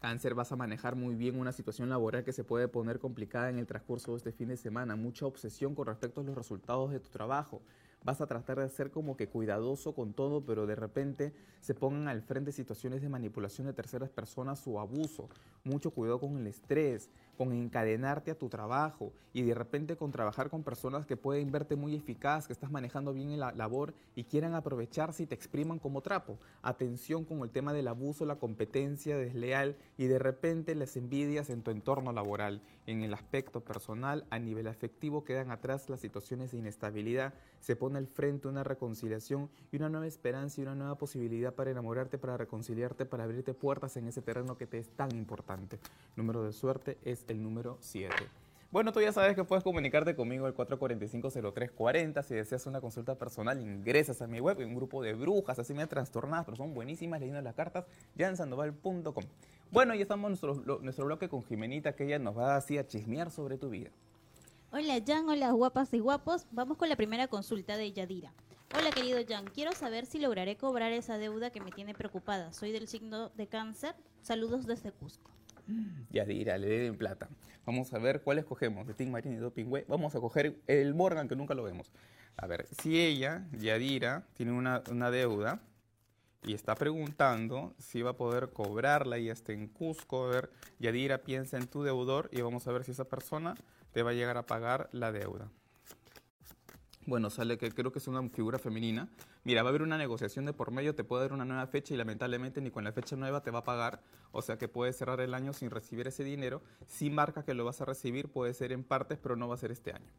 Cáncer, 0.00 0.34
vas 0.34 0.50
a 0.50 0.56
manejar 0.56 0.96
muy 0.96 1.14
bien 1.14 1.38
una 1.38 1.52
situación 1.52 1.90
laboral 1.90 2.24
que 2.24 2.32
se 2.32 2.42
puede 2.42 2.66
poner 2.66 2.98
complicada 2.98 3.50
en 3.50 3.58
el 3.58 3.66
transcurso 3.66 4.12
de 4.12 4.16
este 4.16 4.32
fin 4.32 4.48
de 4.48 4.56
semana. 4.56 4.96
Mucha 4.96 5.26
obsesión 5.26 5.74
con 5.74 5.88
respecto 5.88 6.22
a 6.22 6.24
los 6.24 6.36
resultados 6.36 6.90
de 6.90 7.00
tu 7.00 7.10
trabajo 7.10 7.60
vas 8.04 8.20
a 8.20 8.26
tratar 8.26 8.58
de 8.58 8.68
ser 8.68 8.90
como 8.90 9.16
que 9.16 9.28
cuidadoso 9.28 9.94
con 9.94 10.12
todo, 10.12 10.44
pero 10.44 10.66
de 10.66 10.74
repente 10.74 11.34
se 11.60 11.74
pongan 11.74 12.08
al 12.08 12.22
frente 12.22 12.52
situaciones 12.52 13.02
de 13.02 13.08
manipulación 13.08 13.66
de 13.66 13.72
terceras 13.72 14.10
personas 14.10 14.66
o 14.66 14.80
abuso. 14.80 15.28
Mucho 15.64 15.90
cuidado 15.90 16.20
con 16.20 16.38
el 16.38 16.46
estrés, 16.46 17.10
con 17.40 17.54
encadenarte 17.54 18.30
a 18.32 18.38
tu 18.38 18.50
trabajo 18.50 19.14
y 19.32 19.40
de 19.40 19.54
repente 19.54 19.96
con 19.96 20.12
trabajar 20.12 20.50
con 20.50 20.62
personas 20.62 21.06
que 21.06 21.16
pueden 21.16 21.50
verte 21.50 21.74
muy 21.74 21.94
eficaz, 21.94 22.46
que 22.46 22.52
estás 22.52 22.70
manejando 22.70 23.14
bien 23.14 23.40
la 23.40 23.52
labor 23.52 23.94
y 24.14 24.24
quieran 24.24 24.54
aprovecharse 24.54 25.22
y 25.22 25.26
te 25.26 25.36
expriman 25.36 25.78
como 25.78 26.02
trapo. 26.02 26.38
Atención 26.60 27.24
con 27.24 27.40
el 27.40 27.50
tema 27.50 27.72
del 27.72 27.88
abuso, 27.88 28.26
la 28.26 28.36
competencia 28.36 29.16
desleal 29.16 29.76
y 29.96 30.06
de 30.06 30.18
repente 30.18 30.74
las 30.74 30.98
envidias 30.98 31.48
en 31.48 31.62
tu 31.62 31.70
entorno 31.70 32.12
laboral. 32.12 32.60
En 32.86 33.02
el 33.02 33.14
aspecto 33.14 33.62
personal, 33.62 34.26
a 34.28 34.38
nivel 34.38 34.66
afectivo, 34.66 35.24
quedan 35.24 35.50
atrás 35.50 35.88
las 35.88 36.00
situaciones 36.00 36.50
de 36.50 36.58
inestabilidad, 36.58 37.32
se 37.60 37.76
pone 37.76 37.96
al 37.98 38.06
frente 38.06 38.48
una 38.48 38.64
reconciliación 38.64 39.48
y 39.70 39.76
una 39.76 39.88
nueva 39.88 40.06
esperanza 40.06 40.60
y 40.60 40.64
una 40.64 40.74
nueva 40.74 40.98
posibilidad 40.98 41.54
para 41.54 41.70
enamorarte, 41.70 42.18
para 42.18 42.36
reconciliarte, 42.36 43.06
para 43.06 43.24
abrirte 43.24 43.54
puertas 43.54 43.96
en 43.96 44.08
ese 44.08 44.20
terreno 44.20 44.56
que 44.56 44.66
te 44.66 44.78
es 44.78 44.90
tan 44.90 45.14
importante. 45.16 45.78
Número 46.16 46.42
de 46.42 46.52
suerte 46.52 46.98
es 47.04 47.24
el 47.30 47.42
número 47.42 47.78
7. 47.80 48.14
Bueno, 48.72 48.92
tú 48.92 49.00
ya 49.00 49.12
sabes 49.12 49.34
que 49.34 49.42
puedes 49.42 49.64
comunicarte 49.64 50.14
conmigo 50.14 50.46
al 50.46 50.54
445-0340. 50.54 52.22
Si 52.22 52.34
deseas 52.34 52.66
una 52.66 52.80
consulta 52.80 53.16
personal, 53.16 53.60
ingresas 53.60 54.22
a 54.22 54.28
mi 54.28 54.38
web, 54.38 54.60
en 54.60 54.68
un 54.68 54.74
grupo 54.76 55.02
de 55.02 55.12
brujas, 55.14 55.58
así 55.58 55.74
me 55.74 55.88
trastornadas, 55.88 56.44
pero 56.44 56.56
son 56.56 56.72
buenísimas 56.72 57.18
leyendo 57.18 57.42
las 57.42 57.56
cartas, 57.56 57.84
ya 58.14 58.34
sandoval.com. 58.36 59.24
Bueno, 59.72 59.94
ya 59.96 60.02
estamos 60.02 60.26
en 60.26 60.50
nuestro, 60.50 60.78
nuestro 60.82 61.04
bloque 61.04 61.28
con 61.28 61.42
Jimenita, 61.42 61.96
que 61.96 62.04
ella 62.04 62.20
nos 62.20 62.38
va 62.38 62.54
así 62.54 62.78
a 62.78 62.86
chismear 62.86 63.32
sobre 63.32 63.58
tu 63.58 63.70
vida. 63.70 63.90
Hola 64.70 65.02
Jan, 65.04 65.28
hola 65.28 65.50
guapas 65.50 65.92
y 65.92 65.98
guapos. 65.98 66.46
Vamos 66.52 66.76
con 66.76 66.88
la 66.88 66.94
primera 66.94 67.26
consulta 67.26 67.76
de 67.76 67.90
Yadira. 67.90 68.32
Hola 68.78 68.92
querido 68.92 69.18
Jan, 69.28 69.46
quiero 69.52 69.72
saber 69.72 70.06
si 70.06 70.20
lograré 70.20 70.56
cobrar 70.56 70.92
esa 70.92 71.18
deuda 71.18 71.50
que 71.50 71.60
me 71.60 71.72
tiene 71.72 71.92
preocupada. 71.92 72.52
Soy 72.52 72.70
del 72.70 72.86
signo 72.86 73.30
de 73.30 73.48
cáncer. 73.48 73.96
Saludos 74.22 74.64
desde 74.66 74.92
Cusco. 74.92 75.39
Yadira, 76.10 76.58
le 76.58 76.68
deben 76.68 76.96
plata. 76.96 77.28
Vamos 77.66 77.92
a 77.92 77.98
ver 77.98 78.22
cuál 78.22 78.38
escogemos, 78.38 78.86
de 78.86 78.94
Tim 78.94 79.10
Marín 79.10 79.34
y 79.34 79.36
Doping 79.36 79.66
Way. 79.66 79.84
Vamos 79.88 80.14
a 80.14 80.20
coger 80.20 80.60
el 80.66 80.94
Morgan, 80.94 81.28
que 81.28 81.36
nunca 81.36 81.54
lo 81.54 81.62
vemos. 81.62 81.92
A 82.36 82.46
ver, 82.46 82.66
si 82.80 83.00
ella, 83.00 83.46
Yadira, 83.52 84.24
tiene 84.34 84.52
una, 84.52 84.82
una 84.90 85.10
deuda 85.10 85.60
y 86.42 86.54
está 86.54 86.74
preguntando 86.74 87.74
si 87.78 88.02
va 88.02 88.10
a 88.10 88.16
poder 88.16 88.50
cobrarla 88.50 89.18
y 89.18 89.28
está 89.28 89.52
en 89.52 89.68
Cusco, 89.68 90.24
a 90.24 90.30
ver, 90.30 90.50
Yadira 90.78 91.18
piensa 91.18 91.58
en 91.58 91.66
tu 91.66 91.82
deudor 91.82 92.30
y 92.32 92.40
vamos 92.40 92.66
a 92.66 92.72
ver 92.72 92.84
si 92.84 92.92
esa 92.92 93.04
persona 93.04 93.54
te 93.92 94.02
va 94.02 94.10
a 94.10 94.14
llegar 94.14 94.36
a 94.36 94.46
pagar 94.46 94.88
la 94.92 95.12
deuda. 95.12 95.50
Bueno, 97.06 97.30
sale 97.30 97.56
que 97.56 97.70
creo 97.70 97.92
que 97.92 97.98
es 97.98 98.08
una 98.08 98.28
figura 98.28 98.58
femenina. 98.58 99.08
Mira, 99.42 99.62
va 99.62 99.68
a 99.68 99.70
haber 99.70 99.82
una 99.82 99.96
negociación 99.96 100.44
de 100.44 100.52
por 100.52 100.70
medio, 100.70 100.94
te 100.94 101.02
puede 101.02 101.22
dar 101.22 101.32
una 101.32 101.46
nueva 101.46 101.66
fecha 101.66 101.94
y 101.94 101.96
lamentablemente 101.96 102.60
ni 102.60 102.70
con 102.70 102.84
la 102.84 102.92
fecha 102.92 103.16
nueva 103.16 103.42
te 103.42 103.50
va 103.50 103.60
a 103.60 103.64
pagar. 103.64 104.02
O 104.32 104.42
sea 104.42 104.58
que 104.58 104.68
puedes 104.68 104.96
cerrar 104.96 105.20
el 105.20 105.32
año 105.32 105.54
sin 105.54 105.70
recibir 105.70 106.06
ese 106.06 106.24
dinero. 106.24 106.62
Si 106.88 107.08
marca 107.08 107.42
que 107.42 107.54
lo 107.54 107.64
vas 107.64 107.80
a 107.80 107.86
recibir, 107.86 108.28
puede 108.28 108.52
ser 108.52 108.70
en 108.72 108.84
partes, 108.84 109.18
pero 109.18 109.34
no 109.34 109.48
va 109.48 109.54
a 109.54 109.58
ser 109.58 109.72
este 109.72 109.92
año. 109.92 110.12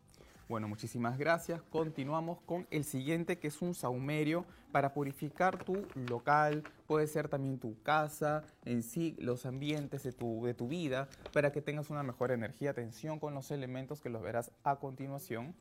Bueno, 0.50 0.67
muchísimas 0.67 1.17
gracias. 1.17 1.61
Continuamos 1.61 2.41
con 2.41 2.67
el 2.71 2.83
siguiente, 2.83 3.38
que 3.38 3.47
es 3.47 3.61
un 3.61 3.73
saumerio 3.73 4.43
para 4.73 4.93
purificar 4.93 5.63
tu 5.63 5.85
local, 6.09 6.63
puede 6.88 7.07
ser 7.07 7.29
también 7.29 7.57
tu 7.57 7.81
casa, 7.83 8.43
en 8.65 8.83
sí, 8.83 9.15
los 9.19 9.45
ambientes 9.45 10.03
de 10.03 10.11
tu, 10.11 10.43
de 10.43 10.53
tu 10.53 10.67
vida, 10.67 11.07
para 11.31 11.53
que 11.53 11.61
tengas 11.61 11.89
una 11.89 12.03
mejor 12.03 12.31
energía. 12.31 12.71
Atención 12.71 13.19
con 13.19 13.33
los 13.33 13.51
elementos 13.51 14.01
que 14.01 14.09
los 14.09 14.21
verás 14.21 14.51
a 14.63 14.77
continuación. 14.77 15.55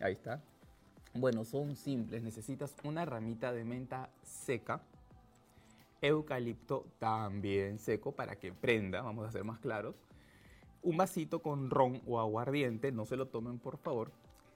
Ahí 0.00 0.14
está. 0.14 0.42
Bueno, 1.14 1.44
son 1.44 1.76
simples. 1.76 2.22
Necesitas 2.22 2.74
una 2.84 3.04
ramita 3.04 3.52
de 3.52 3.64
menta 3.64 4.10
seca, 4.22 4.80
eucalipto 6.00 6.86
también 6.98 7.78
seco 7.78 8.12
para 8.12 8.36
que 8.36 8.52
prenda, 8.52 9.02
vamos 9.02 9.26
a 9.26 9.32
ser 9.32 9.44
más 9.44 9.58
claros 9.58 9.94
un 10.82 10.96
vasito 10.96 11.40
con 11.40 11.70
ron 11.70 12.00
o 12.06 12.20
aguardiente, 12.20 12.92
no 12.92 13.04
se 13.04 13.16
lo 13.16 13.28
tomen 13.28 13.58
por 13.58 13.76
favor. 13.76 14.10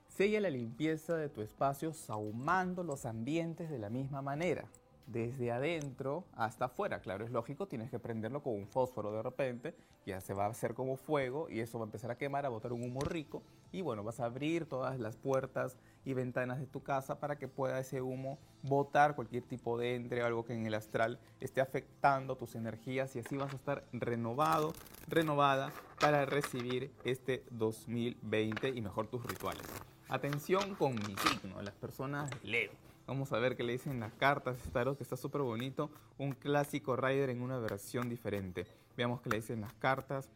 Sella 0.09 0.41
la 0.41 0.51
limpieza 0.51 1.17
de 1.17 1.29
tu 1.29 1.43
espacio 1.43 1.93
sahumando 1.93 2.85
los 2.85 3.05
ambientes 3.05 3.69
de 3.69 3.79
la 3.79 3.91
misma 3.91 4.23
manera, 4.23 4.65
desde 5.07 5.53
adentro 5.53 6.25
hasta 6.35 6.67
afuera. 6.67 7.01
Claro, 7.01 7.25
es 7.25 7.31
lógico, 7.31 7.67
tienes 7.67 7.91
que 7.91 7.99
prenderlo 7.99 8.43
con 8.43 8.55
un 8.55 8.67
fósforo 8.67 9.13
de 9.13 9.23
repente, 9.23 9.75
ya 10.07 10.21
se 10.21 10.35
va 10.35 10.47
a 10.47 10.51
hacer 10.51 10.75
como 10.75 10.97
fuego 10.97 11.49
y 11.51 11.61
eso 11.61 11.79
va 11.79 11.85
a 11.85 11.89
empezar 11.89 12.11
a 12.11 12.19
quemar, 12.19 12.47
a 12.47 12.49
botar 12.49 12.73
un 12.73 12.83
humo 12.83 13.01
rico 13.01 13.43
y 13.73 13.83
bueno, 13.83 14.05
vas 14.05 14.21
a 14.21 14.27
abrir 14.27 14.67
todas 14.67 14.99
las 14.99 15.17
puertas 15.17 15.77
y 16.05 16.13
ventanas 16.15 16.61
de 16.61 16.67
tu 16.67 16.83
casa 16.83 17.19
para 17.19 17.37
que 17.37 17.49
pueda 17.49 17.79
ese 17.81 18.03
humo 18.03 18.39
botar 18.63 19.15
cualquier 19.15 19.43
tipo 19.43 19.79
de 19.79 19.95
entre 19.95 20.23
algo 20.23 20.45
que 20.45 20.55
en 20.55 20.67
el 20.67 20.75
astral 20.75 21.19
esté 21.41 21.61
afectando 21.61 22.37
tus 22.37 22.55
energías 22.55 23.15
y 23.17 23.21
así 23.21 23.37
vas 23.37 23.53
a 23.53 23.57
estar 23.57 23.85
renovado, 23.93 24.73
renovada 25.09 25.73
para 26.01 26.25
recibir 26.25 26.91
este 27.05 27.45
2020 27.51 28.69
y 28.69 28.81
mejor 28.81 29.07
tus 29.07 29.25
rituales. 29.25 29.65
Atención 30.09 30.75
con 30.75 30.95
mi 30.95 31.17
signo, 31.17 31.61
las 31.63 31.75
personas 31.75 32.31
Leo. 32.43 32.71
Vamos 33.07 33.33
a 33.33 33.39
ver 33.39 33.55
qué 33.55 33.63
le 33.63 33.73
dicen 33.73 34.01
las 34.01 34.15
cartas, 34.15 34.57
tarot 34.73 34.97
que 34.97 35.03
está 35.03 35.17
súper 35.17 35.43
bonito, 35.43 35.91
un 36.17 36.33
clásico 36.33 36.97
Rider 36.97 37.29
en 37.29 37.43
una 37.43 37.59
versión 37.59 38.09
diferente. 38.09 38.67
Veamos 38.97 39.21
qué 39.21 39.29
le 39.29 39.37
dicen 39.37 39.61
las 39.61 39.75
cartas 39.75 40.31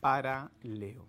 para 0.00 0.50
Leo. 0.62 1.04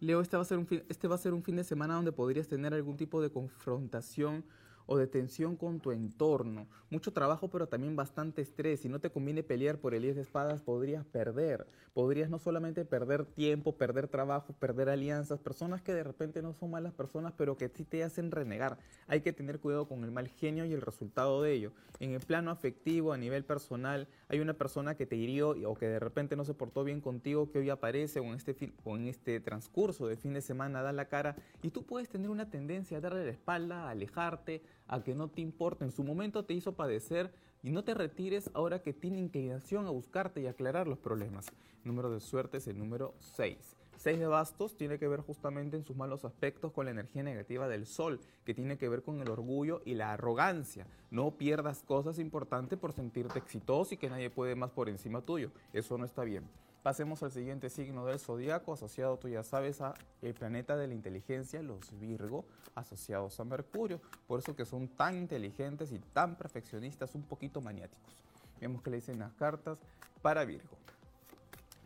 Leo, 0.00 0.20
este 0.20 0.36
va, 0.36 0.42
a 0.42 0.46
ser 0.46 0.58
un 0.58 0.66
este 0.88 1.06
va 1.06 1.14
a 1.14 1.18
ser 1.18 1.32
un 1.32 1.44
fin 1.44 1.54
de 1.54 1.62
semana 1.62 1.94
donde 1.94 2.10
podrías 2.10 2.48
tener 2.48 2.74
algún 2.74 2.96
tipo 2.96 3.22
de 3.22 3.30
confrontación 3.30 4.44
o 4.86 4.96
de 4.96 5.06
tensión 5.06 5.56
con 5.56 5.80
tu 5.80 5.92
entorno. 5.92 6.66
Mucho 6.90 7.12
trabajo, 7.12 7.48
pero 7.48 7.68
también 7.68 7.96
bastante 7.96 8.42
estrés. 8.42 8.80
Si 8.80 8.88
no 8.88 9.00
te 9.00 9.10
conviene 9.10 9.42
pelear 9.42 9.78
por 9.78 9.94
el 9.94 10.02
10 10.02 10.16
de 10.16 10.22
espadas, 10.22 10.60
podrías 10.60 11.04
perder. 11.06 11.66
Podrías 11.94 12.30
no 12.30 12.38
solamente 12.38 12.84
perder 12.84 13.24
tiempo, 13.24 13.76
perder 13.76 14.08
trabajo, 14.08 14.54
perder 14.54 14.88
alianzas, 14.88 15.40
personas 15.40 15.82
que 15.82 15.94
de 15.94 16.04
repente 16.04 16.42
no 16.42 16.52
son 16.52 16.70
malas 16.70 16.92
personas, 16.92 17.32
pero 17.36 17.56
que 17.56 17.68
sí 17.68 17.84
te 17.84 18.04
hacen 18.04 18.30
renegar. 18.30 18.78
Hay 19.06 19.20
que 19.20 19.32
tener 19.32 19.60
cuidado 19.60 19.88
con 19.88 20.04
el 20.04 20.10
mal 20.10 20.28
genio 20.28 20.64
y 20.64 20.72
el 20.72 20.80
resultado 20.80 21.42
de 21.42 21.52
ello. 21.52 21.72
En 22.00 22.12
el 22.12 22.20
plano 22.20 22.50
afectivo, 22.50 23.12
a 23.12 23.18
nivel 23.18 23.44
personal, 23.44 24.08
hay 24.28 24.40
una 24.40 24.54
persona 24.54 24.94
que 24.94 25.06
te 25.06 25.16
hirió 25.16 25.50
o 25.50 25.74
que 25.74 25.86
de 25.86 25.98
repente 25.98 26.36
no 26.36 26.44
se 26.44 26.54
portó 26.54 26.84
bien 26.84 27.00
contigo, 27.00 27.50
que 27.50 27.58
hoy 27.58 27.70
aparece 27.70 28.20
o 28.20 28.24
en 28.24 28.34
este, 28.34 28.72
o 28.84 28.96
en 28.96 29.06
este 29.06 29.40
transcurso 29.40 30.06
de 30.06 30.16
fin 30.16 30.34
de 30.34 30.40
semana 30.40 30.82
da 30.82 30.92
la 30.92 31.08
cara 31.08 31.36
y 31.62 31.70
tú 31.70 31.84
puedes 31.84 32.08
tener 32.08 32.30
una 32.30 32.50
tendencia 32.50 32.98
a 32.98 33.00
darle 33.00 33.24
la 33.24 33.30
espalda, 33.30 33.86
a 33.86 33.90
alejarte, 33.90 34.62
a 34.92 35.02
que 35.02 35.14
no 35.14 35.28
te 35.28 35.40
importe. 35.40 35.84
En 35.84 35.90
su 35.90 36.04
momento 36.04 36.44
te 36.44 36.52
hizo 36.52 36.74
padecer 36.74 37.32
y 37.62 37.70
no 37.70 37.82
te 37.82 37.94
retires 37.94 38.50
ahora 38.52 38.82
que 38.82 38.92
tiene 38.92 39.18
inclinación 39.18 39.86
a 39.86 39.90
buscarte 39.90 40.42
y 40.42 40.46
aclarar 40.46 40.86
los 40.86 40.98
problemas. 40.98 41.46
número 41.82 42.10
de 42.12 42.20
suerte 42.20 42.58
es 42.58 42.68
el 42.68 42.78
número 42.78 43.14
6. 43.20 43.76
6 43.96 44.18
de 44.18 44.26
bastos 44.26 44.76
tiene 44.76 44.98
que 44.98 45.08
ver 45.08 45.20
justamente 45.20 45.76
en 45.76 45.84
sus 45.84 45.96
malos 45.96 46.24
aspectos 46.24 46.72
con 46.72 46.84
la 46.84 46.90
energía 46.90 47.22
negativa 47.22 47.68
del 47.68 47.86
sol, 47.86 48.20
que 48.44 48.52
tiene 48.52 48.76
que 48.76 48.88
ver 48.88 49.02
con 49.02 49.20
el 49.20 49.30
orgullo 49.30 49.80
y 49.86 49.94
la 49.94 50.12
arrogancia. 50.12 50.86
No 51.10 51.38
pierdas 51.38 51.82
cosas 51.82 52.18
importantes 52.18 52.78
por 52.78 52.92
sentirte 52.92 53.38
exitoso 53.38 53.94
y 53.94 53.96
que 53.96 54.10
nadie 54.10 54.28
puede 54.28 54.56
más 54.56 54.70
por 54.70 54.90
encima 54.90 55.22
tuyo. 55.22 55.52
Eso 55.72 55.96
no 55.96 56.04
está 56.04 56.24
bien. 56.24 56.44
Pasemos 56.82 57.22
al 57.22 57.30
siguiente 57.30 57.70
signo 57.70 58.04
del 58.06 58.18
zodiaco, 58.18 58.72
asociado, 58.72 59.16
tú 59.16 59.28
ya 59.28 59.44
sabes, 59.44 59.80
a 59.80 59.94
el 60.20 60.34
planeta 60.34 60.76
de 60.76 60.88
la 60.88 60.94
inteligencia, 60.94 61.62
los 61.62 61.96
Virgo, 62.00 62.44
asociados 62.74 63.38
a 63.38 63.44
Mercurio. 63.44 64.00
Por 64.26 64.40
eso 64.40 64.56
que 64.56 64.64
son 64.64 64.88
tan 64.88 65.16
inteligentes 65.16 65.92
y 65.92 66.00
tan 66.00 66.34
perfeccionistas, 66.36 67.14
un 67.14 67.22
poquito 67.22 67.60
maniáticos. 67.60 68.16
Vemos 68.60 68.82
que 68.82 68.90
le 68.90 68.96
dicen 68.96 69.20
las 69.20 69.32
cartas 69.34 69.78
para 70.22 70.44
Virgo. 70.44 70.76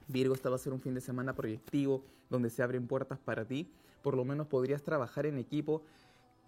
Virgo, 0.08 0.34
esta 0.34 0.48
va 0.48 0.56
a 0.56 0.58
ser 0.58 0.72
un 0.72 0.80
fin 0.80 0.94
de 0.94 1.02
semana 1.02 1.34
proyectivo 1.34 2.02
donde 2.30 2.48
se 2.48 2.62
abren 2.62 2.86
puertas 2.86 3.18
para 3.18 3.44
ti. 3.44 3.70
Por 4.02 4.16
lo 4.16 4.24
menos 4.24 4.46
podrías 4.46 4.82
trabajar 4.82 5.26
en 5.26 5.36
equipo 5.36 5.82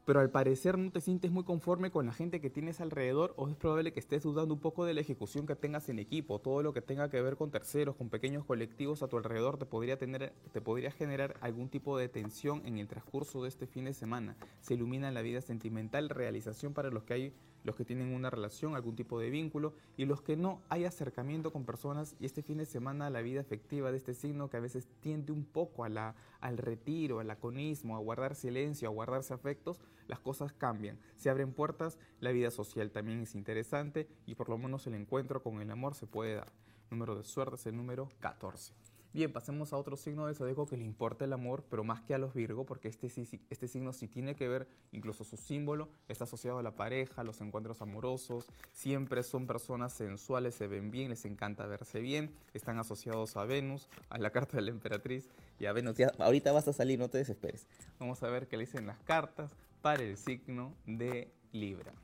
pero 0.08 0.20
al 0.20 0.30
parecer 0.30 0.78
no 0.78 0.90
te 0.90 1.02
sientes 1.02 1.30
muy 1.30 1.44
conforme 1.44 1.90
con 1.90 2.06
la 2.06 2.14
gente 2.14 2.40
que 2.40 2.48
tienes 2.48 2.80
alrededor 2.80 3.34
o 3.36 3.46
es 3.46 3.54
probable 3.56 3.92
que 3.92 4.00
estés 4.00 4.22
dudando 4.22 4.54
un 4.54 4.60
poco 4.60 4.86
de 4.86 4.94
la 4.94 5.02
ejecución 5.02 5.46
que 5.46 5.54
tengas 5.54 5.90
en 5.90 5.98
equipo. 5.98 6.38
Todo 6.38 6.62
lo 6.62 6.72
que 6.72 6.80
tenga 6.80 7.10
que 7.10 7.20
ver 7.20 7.36
con 7.36 7.50
terceros, 7.50 7.94
con 7.94 8.08
pequeños 8.08 8.46
colectivos 8.46 9.02
a 9.02 9.08
tu 9.08 9.18
alrededor 9.18 9.58
te 9.58 9.66
podría, 9.66 9.98
tener, 9.98 10.32
te 10.50 10.62
podría 10.62 10.92
generar 10.92 11.36
algún 11.42 11.68
tipo 11.68 11.98
de 11.98 12.08
tensión 12.08 12.62
en 12.64 12.78
el 12.78 12.88
transcurso 12.88 13.42
de 13.42 13.50
este 13.50 13.66
fin 13.66 13.84
de 13.84 13.92
semana. 13.92 14.34
Se 14.62 14.72
ilumina 14.72 15.10
la 15.10 15.20
vida 15.20 15.42
sentimental, 15.42 16.08
realización 16.08 16.72
para 16.72 16.88
los 16.88 17.04
que 17.04 17.12
hay 17.12 17.34
los 17.64 17.76
que 17.76 17.84
tienen 17.84 18.14
una 18.14 18.30
relación, 18.30 18.74
algún 18.74 18.96
tipo 18.96 19.20
de 19.20 19.30
vínculo, 19.30 19.74
y 19.96 20.06
los 20.06 20.22
que 20.22 20.36
no 20.36 20.62
hay 20.68 20.84
acercamiento 20.84 21.52
con 21.52 21.64
personas 21.64 22.16
y 22.20 22.24
este 22.24 22.42
fin 22.42 22.56
de 22.56 22.64
semana 22.64 23.10
la 23.10 23.20
vida 23.20 23.40
afectiva 23.40 23.90
de 23.90 23.98
este 23.98 24.14
signo 24.14 24.48
que 24.48 24.56
a 24.56 24.60
veces 24.60 24.88
tiende 25.00 25.32
un 25.32 25.44
poco 25.44 25.84
a 25.84 25.88
la, 25.88 26.14
al 26.40 26.56
retiro, 26.56 27.20
al 27.20 27.26
laconismo, 27.26 27.96
a 27.96 28.00
guardar 28.00 28.34
silencio, 28.34 28.88
a 28.88 28.92
guardarse 28.92 29.34
afectos, 29.34 29.80
las 30.08 30.18
cosas 30.18 30.52
cambian, 30.52 30.98
se 31.16 31.30
abren 31.30 31.52
puertas, 31.52 31.98
la 32.20 32.32
vida 32.32 32.50
social 32.50 32.90
también 32.90 33.20
es 33.20 33.34
interesante 33.34 34.08
y 34.26 34.34
por 34.34 34.48
lo 34.48 34.58
menos 34.58 34.86
el 34.86 34.94
encuentro 34.94 35.42
con 35.42 35.62
el 35.62 35.70
amor 35.70 35.94
se 35.94 36.06
puede 36.06 36.34
dar. 36.34 36.52
Número 36.90 37.16
de 37.16 37.24
suerte 37.24 37.56
es 37.56 37.66
el 37.66 37.76
número 37.76 38.10
14. 38.20 38.72
Bien, 39.12 39.32
pasemos 39.32 39.72
a 39.72 39.78
otro 39.78 39.96
signo 39.96 40.26
de 40.26 40.34
zodiaco 40.34 40.66
que 40.66 40.76
le 40.76 40.84
importa 40.84 41.24
el 41.24 41.32
amor, 41.32 41.64
pero 41.70 41.82
más 41.82 42.02
que 42.02 42.14
a 42.14 42.18
los 42.18 42.34
Virgo, 42.34 42.66
porque 42.66 42.88
este, 42.88 43.10
este 43.48 43.66
signo 43.66 43.94
sí 43.94 44.06
tiene 44.06 44.36
que 44.36 44.48
ver, 44.48 44.68
incluso 44.92 45.24
su 45.24 45.38
símbolo 45.38 45.88
está 46.08 46.24
asociado 46.24 46.58
a 46.58 46.62
la 46.62 46.76
pareja, 46.76 47.24
los 47.24 47.40
encuentros 47.40 47.80
amorosos, 47.80 48.46
siempre 48.72 49.22
son 49.22 49.46
personas 49.46 49.94
sensuales, 49.94 50.54
se 50.54 50.66
ven 50.66 50.90
bien, 50.90 51.08
les 51.08 51.24
encanta 51.24 51.66
verse 51.66 52.00
bien, 52.00 52.34
están 52.52 52.78
asociados 52.78 53.36
a 53.38 53.44
Venus, 53.46 53.88
a 54.10 54.18
la 54.18 54.30
carta 54.30 54.58
de 54.58 54.62
la 54.62 54.70
emperatriz 54.70 55.30
y 55.58 55.64
a 55.64 55.72
Venus. 55.72 55.96
Ya, 55.96 56.12
ahorita 56.18 56.52
vas 56.52 56.68
a 56.68 56.74
salir, 56.74 56.98
no 56.98 57.08
te 57.08 57.16
desesperes. 57.16 57.66
Vamos 57.98 58.22
a 58.22 58.28
ver 58.28 58.46
qué 58.46 58.58
le 58.58 58.66
dicen 58.66 58.86
las 58.86 58.98
cartas 59.00 59.50
para 59.88 60.02
el 60.02 60.18
signo 60.18 60.74
de 60.84 61.32
Libra. 61.50 61.94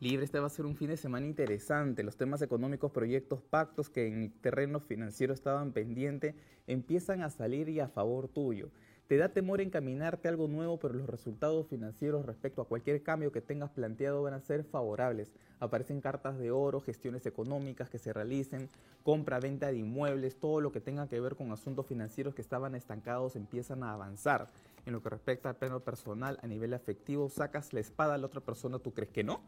Libre, 0.00 0.24
este 0.24 0.40
va 0.40 0.48
a 0.48 0.50
ser 0.50 0.66
un 0.66 0.74
fin 0.74 0.88
de 0.88 0.96
semana 0.96 1.24
interesante. 1.24 2.02
Los 2.02 2.16
temas 2.16 2.42
económicos, 2.42 2.90
proyectos, 2.90 3.40
pactos 3.40 3.88
que 3.88 4.08
en 4.08 4.32
terreno 4.40 4.80
financiero 4.80 5.32
estaban 5.32 5.70
pendientes 5.70 6.34
empiezan 6.66 7.22
a 7.22 7.30
salir 7.30 7.68
y 7.68 7.78
a 7.78 7.86
favor 7.86 8.26
tuyo. 8.26 8.72
Te 9.06 9.16
da 9.16 9.28
temor 9.28 9.60
encaminarte 9.60 10.26
a 10.26 10.32
algo 10.32 10.48
nuevo, 10.48 10.80
pero 10.80 10.94
los 10.94 11.08
resultados 11.08 11.68
financieros 11.68 12.26
respecto 12.26 12.62
a 12.62 12.66
cualquier 12.66 13.02
cambio 13.04 13.30
que 13.30 13.40
tengas 13.40 13.70
planteado 13.70 14.22
van 14.22 14.34
a 14.34 14.40
ser 14.40 14.64
favorables. 14.64 15.32
Aparecen 15.60 16.00
cartas 16.00 16.38
de 16.38 16.50
oro, 16.50 16.80
gestiones 16.80 17.24
económicas 17.26 17.88
que 17.88 17.98
se 17.98 18.12
realicen, 18.12 18.68
compra, 19.04 19.38
venta 19.38 19.68
de 19.70 19.76
inmuebles, 19.76 20.40
todo 20.40 20.60
lo 20.60 20.72
que 20.72 20.80
tenga 20.80 21.06
que 21.06 21.20
ver 21.20 21.36
con 21.36 21.52
asuntos 21.52 21.86
financieros 21.86 22.34
que 22.34 22.42
estaban 22.42 22.74
estancados 22.74 23.36
empiezan 23.36 23.84
a 23.84 23.92
avanzar. 23.92 24.48
En 24.86 24.92
lo 24.92 25.02
que 25.02 25.10
respecta 25.10 25.48
al 25.48 25.56
plano 25.56 25.80
personal, 25.80 26.38
a 26.42 26.46
nivel 26.46 26.74
afectivo, 26.74 27.28
sacas 27.28 27.72
la 27.72 27.80
espada 27.80 28.14
a 28.14 28.18
la 28.18 28.26
otra 28.26 28.40
persona, 28.40 28.78
¿tú 28.78 28.92
crees 28.92 29.10
que 29.10 29.24
no? 29.24 29.40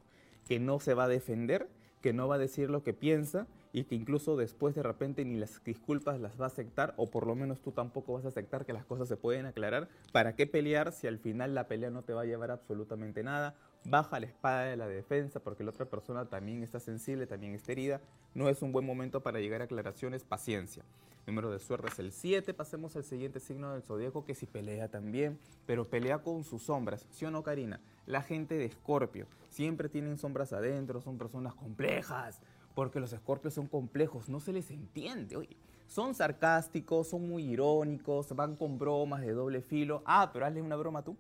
que 0.46 0.60
no 0.60 0.80
se 0.80 0.94
va 0.94 1.04
a 1.04 1.08
defender, 1.08 1.68
que 2.06 2.12
no 2.12 2.28
va 2.28 2.36
a 2.36 2.38
decir 2.38 2.70
lo 2.70 2.84
que 2.84 2.94
piensa 2.94 3.48
y 3.72 3.82
que 3.82 3.96
incluso 3.96 4.36
después 4.36 4.76
de 4.76 4.84
repente 4.84 5.24
ni 5.24 5.34
las 5.34 5.60
disculpas 5.64 6.20
las 6.20 6.40
va 6.40 6.44
a 6.44 6.46
aceptar 6.46 6.94
o 6.98 7.10
por 7.10 7.26
lo 7.26 7.34
menos 7.34 7.60
tú 7.62 7.72
tampoco 7.72 8.12
vas 8.12 8.24
a 8.24 8.28
aceptar 8.28 8.64
que 8.64 8.72
las 8.72 8.84
cosas 8.84 9.08
se 9.08 9.16
pueden 9.16 9.44
aclarar. 9.44 9.88
¿Para 10.12 10.36
qué 10.36 10.46
pelear 10.46 10.92
si 10.92 11.08
al 11.08 11.18
final 11.18 11.56
la 11.56 11.66
pelea 11.66 11.90
no 11.90 12.04
te 12.04 12.12
va 12.12 12.22
a 12.22 12.24
llevar 12.24 12.52
absolutamente 12.52 13.24
nada? 13.24 13.56
Baja 13.82 14.20
la 14.20 14.26
espada 14.26 14.66
de 14.66 14.76
la 14.76 14.86
defensa 14.86 15.40
porque 15.40 15.64
la 15.64 15.70
otra 15.70 15.86
persona 15.86 16.26
también 16.26 16.62
está 16.62 16.78
sensible, 16.78 17.26
también 17.26 17.54
está 17.54 17.72
herida. 17.72 18.00
No 18.34 18.48
es 18.48 18.62
un 18.62 18.70
buen 18.70 18.86
momento 18.86 19.24
para 19.24 19.40
llegar 19.40 19.60
a 19.60 19.64
aclaraciones, 19.64 20.22
paciencia. 20.22 20.84
Número 21.26 21.50
de 21.50 21.58
suerte 21.58 21.88
es 21.88 21.98
el 21.98 22.12
7. 22.12 22.54
Pasemos 22.54 22.94
al 22.94 23.02
siguiente 23.02 23.40
signo 23.40 23.72
del 23.72 23.82
zodíaco 23.82 24.24
que 24.24 24.36
si 24.36 24.46
pelea 24.46 24.88
también, 24.92 25.40
pero 25.66 25.88
pelea 25.88 26.18
con 26.18 26.44
sus 26.44 26.62
sombras. 26.62 27.04
¿Sí 27.10 27.24
o 27.24 27.32
no, 27.32 27.42
Karina? 27.42 27.80
La 28.06 28.22
gente 28.22 28.56
de 28.56 28.66
Escorpio 28.66 29.26
siempre 29.48 29.88
tienen 29.88 30.16
sombras 30.16 30.52
adentro, 30.52 31.00
son 31.00 31.18
personas 31.18 31.54
complejas, 31.54 32.40
porque 32.74 33.00
los 33.00 33.12
escorpios 33.12 33.54
son 33.54 33.66
complejos, 33.66 34.28
no 34.28 34.38
se 34.38 34.52
les 34.52 34.70
entiende. 34.70 35.36
Oye, 35.36 35.56
son 35.86 36.14
sarcásticos, 36.14 37.08
son 37.08 37.28
muy 37.28 37.44
irónicos, 37.44 38.34
van 38.36 38.54
con 38.54 38.78
bromas 38.78 39.22
de 39.22 39.32
doble 39.32 39.60
filo. 39.62 40.02
Ah, 40.04 40.30
pero 40.32 40.46
hazle 40.46 40.62
una 40.62 40.76
broma 40.76 41.02
tú. 41.02 41.16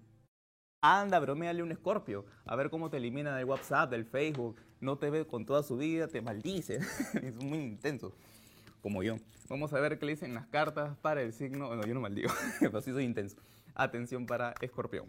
Anda, 0.80 1.18
bromeale 1.18 1.62
un 1.62 1.72
escorpio. 1.72 2.24
A 2.44 2.54
ver 2.54 2.70
cómo 2.70 2.90
te 2.90 2.98
elimina 2.98 3.36
del 3.36 3.46
WhatsApp, 3.46 3.90
del 3.90 4.04
Facebook. 4.04 4.56
No 4.80 4.98
te 4.98 5.10
ve 5.10 5.26
con 5.26 5.44
toda 5.44 5.62
su 5.62 5.76
vida, 5.76 6.06
te 6.06 6.20
maldice. 6.20 6.76
es 7.22 7.34
muy 7.34 7.58
intenso. 7.58 8.12
Como 8.82 9.02
yo. 9.02 9.16
Vamos 9.48 9.72
a 9.72 9.80
ver 9.80 9.98
qué 9.98 10.06
le 10.06 10.12
dicen 10.12 10.34
las 10.34 10.46
cartas 10.46 10.96
para 10.98 11.22
el 11.22 11.32
signo. 11.32 11.68
Bueno, 11.68 11.84
yo 11.84 11.94
no 11.94 12.00
maldigo, 12.00 12.30
pero 12.60 12.80
sí 12.80 12.92
soy 12.92 13.04
intenso. 13.04 13.36
Atención 13.74 14.26
para 14.26 14.54
escorpión. 14.60 15.06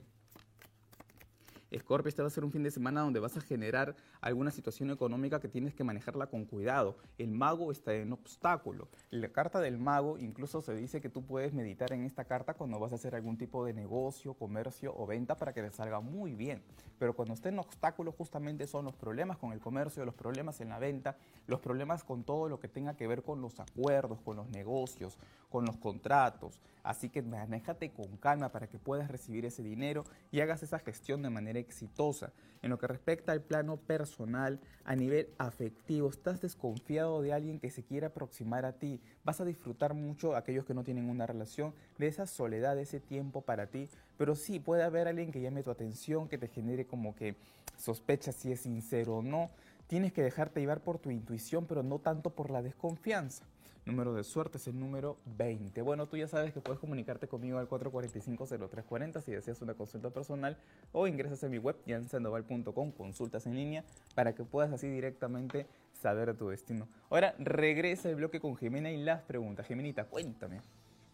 Escorpio, 1.69 2.07
este 2.07 2.21
va 2.21 2.29
a 2.29 2.31
ser 2.31 2.45
un 2.45 2.51
fin 2.51 2.63
de 2.63 2.71
semana 2.71 3.01
donde 3.01 3.19
vas 3.19 3.35
a 3.35 3.41
generar 3.41 3.95
alguna 4.21 4.51
situación 4.51 4.89
económica 4.89 5.41
que 5.41 5.49
tienes 5.49 5.75
que 5.75 5.83
manejarla 5.83 6.27
con 6.27 6.45
cuidado. 6.45 6.97
El 7.17 7.31
mago 7.31 7.73
está 7.73 7.93
en 7.93 8.13
obstáculo. 8.13 8.87
La 9.09 9.27
carta 9.29 9.59
del 9.59 9.77
mago 9.77 10.17
incluso 10.17 10.61
se 10.61 10.73
dice 10.75 11.01
que 11.01 11.09
tú 11.09 11.25
puedes 11.25 11.53
meditar 11.53 11.91
en 11.91 12.03
esta 12.03 12.23
carta 12.23 12.53
cuando 12.53 12.79
vas 12.79 12.93
a 12.93 12.95
hacer 12.95 13.15
algún 13.15 13.37
tipo 13.37 13.65
de 13.65 13.73
negocio, 13.73 14.33
comercio 14.33 14.93
o 14.95 15.05
venta 15.05 15.35
para 15.35 15.53
que 15.53 15.61
te 15.61 15.71
salga 15.71 15.99
muy 15.99 16.35
bien. 16.35 16.63
Pero 16.99 17.13
cuando 17.13 17.33
esté 17.33 17.49
en 17.49 17.59
obstáculo 17.59 18.13
justamente 18.13 18.65
son 18.65 18.85
los 18.85 18.95
problemas 18.95 19.37
con 19.37 19.51
el 19.51 19.59
comercio, 19.59 20.05
los 20.05 20.15
problemas 20.15 20.61
en 20.61 20.69
la 20.69 20.79
venta, 20.79 21.17
los 21.47 21.59
problemas 21.59 22.05
con 22.05 22.23
todo 22.23 22.47
lo 22.47 22.61
que 22.61 22.69
tenga 22.69 22.95
que 22.95 23.07
ver 23.07 23.23
con 23.23 23.41
los 23.41 23.59
acuerdos, 23.59 24.21
con 24.21 24.37
los 24.37 24.49
negocios, 24.49 25.17
con 25.49 25.65
los 25.65 25.77
contratos. 25.77 26.59
Así 26.87 27.09
que 27.09 27.21
manéjate 27.21 27.91
con 27.91 28.15
calma 28.15 28.49
para 28.49 28.67
que 28.67 28.79
puedas 28.79 29.11
recibir 29.11 29.45
ese 29.45 29.61
dinero 29.61 30.05
y 30.31 30.39
hagas 30.39 30.63
esa 30.63 30.79
gestión 30.79 31.21
de 31.21 31.29
manera 31.29 31.59
exitosa. 31.59 32.31
En 32.61 32.69
lo 32.69 32.79
que 32.79 32.87
respecta 32.87 33.33
al 33.33 33.41
plano 33.41 33.75
personal, 33.75 34.61
a 34.85 34.95
nivel 34.95 35.27
afectivo, 35.37 36.09
estás 36.09 36.39
desconfiado 36.39 37.21
de 37.21 37.33
alguien 37.33 37.59
que 37.59 37.71
se 37.71 37.83
quiera 37.83 38.07
aproximar 38.07 38.63
a 38.63 38.71
ti. 38.71 39.01
Vas 39.25 39.41
a 39.41 39.45
disfrutar 39.45 39.95
mucho, 39.95 40.37
aquellos 40.37 40.63
que 40.63 40.73
no 40.73 40.85
tienen 40.85 41.09
una 41.09 41.27
relación, 41.27 41.73
de 41.97 42.07
esa 42.07 42.25
soledad, 42.25 42.77
de 42.77 42.83
ese 42.83 43.01
tiempo 43.01 43.41
para 43.41 43.67
ti. 43.67 43.89
Pero 44.17 44.33
sí, 44.35 44.59
puede 44.59 44.83
haber 44.83 45.09
alguien 45.09 45.33
que 45.33 45.41
llame 45.41 45.63
tu 45.63 45.71
atención, 45.71 46.29
que 46.29 46.37
te 46.37 46.47
genere 46.47 46.87
como 46.87 47.15
que 47.15 47.35
sospechas 47.75 48.35
si 48.35 48.53
es 48.53 48.61
sincero 48.61 49.17
o 49.17 49.21
no. 49.21 49.49
Tienes 49.87 50.13
que 50.13 50.23
dejarte 50.23 50.61
llevar 50.61 50.79
por 50.79 50.99
tu 50.99 51.11
intuición, 51.11 51.65
pero 51.65 51.83
no 51.83 51.99
tanto 51.99 52.29
por 52.29 52.49
la 52.49 52.61
desconfianza 52.61 53.43
número 53.87 54.13
de 54.13 54.23
suerte 54.23 54.57
es 54.57 54.67
el 54.67 54.79
número 54.79 55.17
20. 55.25 55.81
Bueno, 55.81 56.07
tú 56.07 56.17
ya 56.17 56.27
sabes 56.27 56.53
que 56.53 56.61
puedes 56.61 56.79
comunicarte 56.79 57.27
conmigo 57.27 57.57
al 57.57 57.67
445-0340 57.67 59.21
si 59.21 59.31
deseas 59.31 59.61
una 59.61 59.73
consulta 59.73 60.09
personal 60.09 60.57
o 60.91 61.07
ingresas 61.07 61.43
a 61.43 61.49
mi 61.49 61.57
web 61.57 61.77
jansandoval.com, 61.87 62.91
consultas 62.91 63.47
en 63.47 63.55
línea, 63.55 63.83
para 64.13 64.35
que 64.35 64.43
puedas 64.43 64.71
así 64.71 64.87
directamente 64.87 65.67
saber 65.93 66.35
tu 66.37 66.49
destino. 66.49 66.87
Ahora 67.09 67.33
regresa 67.39 68.09
el 68.09 68.15
bloque 68.15 68.39
con 68.39 68.55
Gemina 68.55 68.91
y 68.91 69.03
las 69.03 69.23
preguntas. 69.23 69.65
Geminita, 69.65 70.05
cuéntame. 70.05 70.61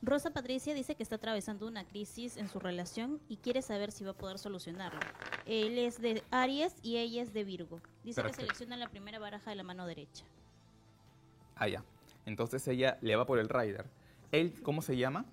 Rosa 0.01 0.31
Patricia 0.31 0.73
dice 0.73 0.95
que 0.95 1.03
está 1.03 1.15
atravesando 1.15 1.65
una 1.65 1.85
crisis 1.85 2.35
en 2.35 2.49
su 2.49 2.59
relación 2.59 3.21
y 3.29 3.37
quiere 3.37 3.61
saber 3.61 3.93
si 3.93 4.03
va 4.03 4.11
a 4.11 4.15
poder 4.15 4.37
solucionarlo. 4.37 4.99
Él 5.45 5.77
es 5.77 6.01
de 6.01 6.21
Aries 6.29 6.75
y 6.81 6.97
ella 6.97 7.21
es 7.21 7.31
de 7.31 7.45
Virgo. 7.45 7.79
Dice 8.03 8.21
que 8.21 8.33
selecciona 8.33 8.75
la 8.75 8.89
primera 8.89 9.17
baraja 9.17 9.51
de 9.51 9.55
la 9.55 9.63
mano 9.63 9.87
derecha. 9.87 10.25
Ah, 11.55 11.69
ya. 11.69 11.85
Entonces 12.25 12.67
ella 12.67 12.97
le 13.01 13.15
va 13.15 13.25
por 13.25 13.39
el 13.39 13.49
rider. 13.49 13.85
¿Él 14.31 14.53
cómo 14.63 14.81
se 14.81 14.97
llama? 14.97 15.25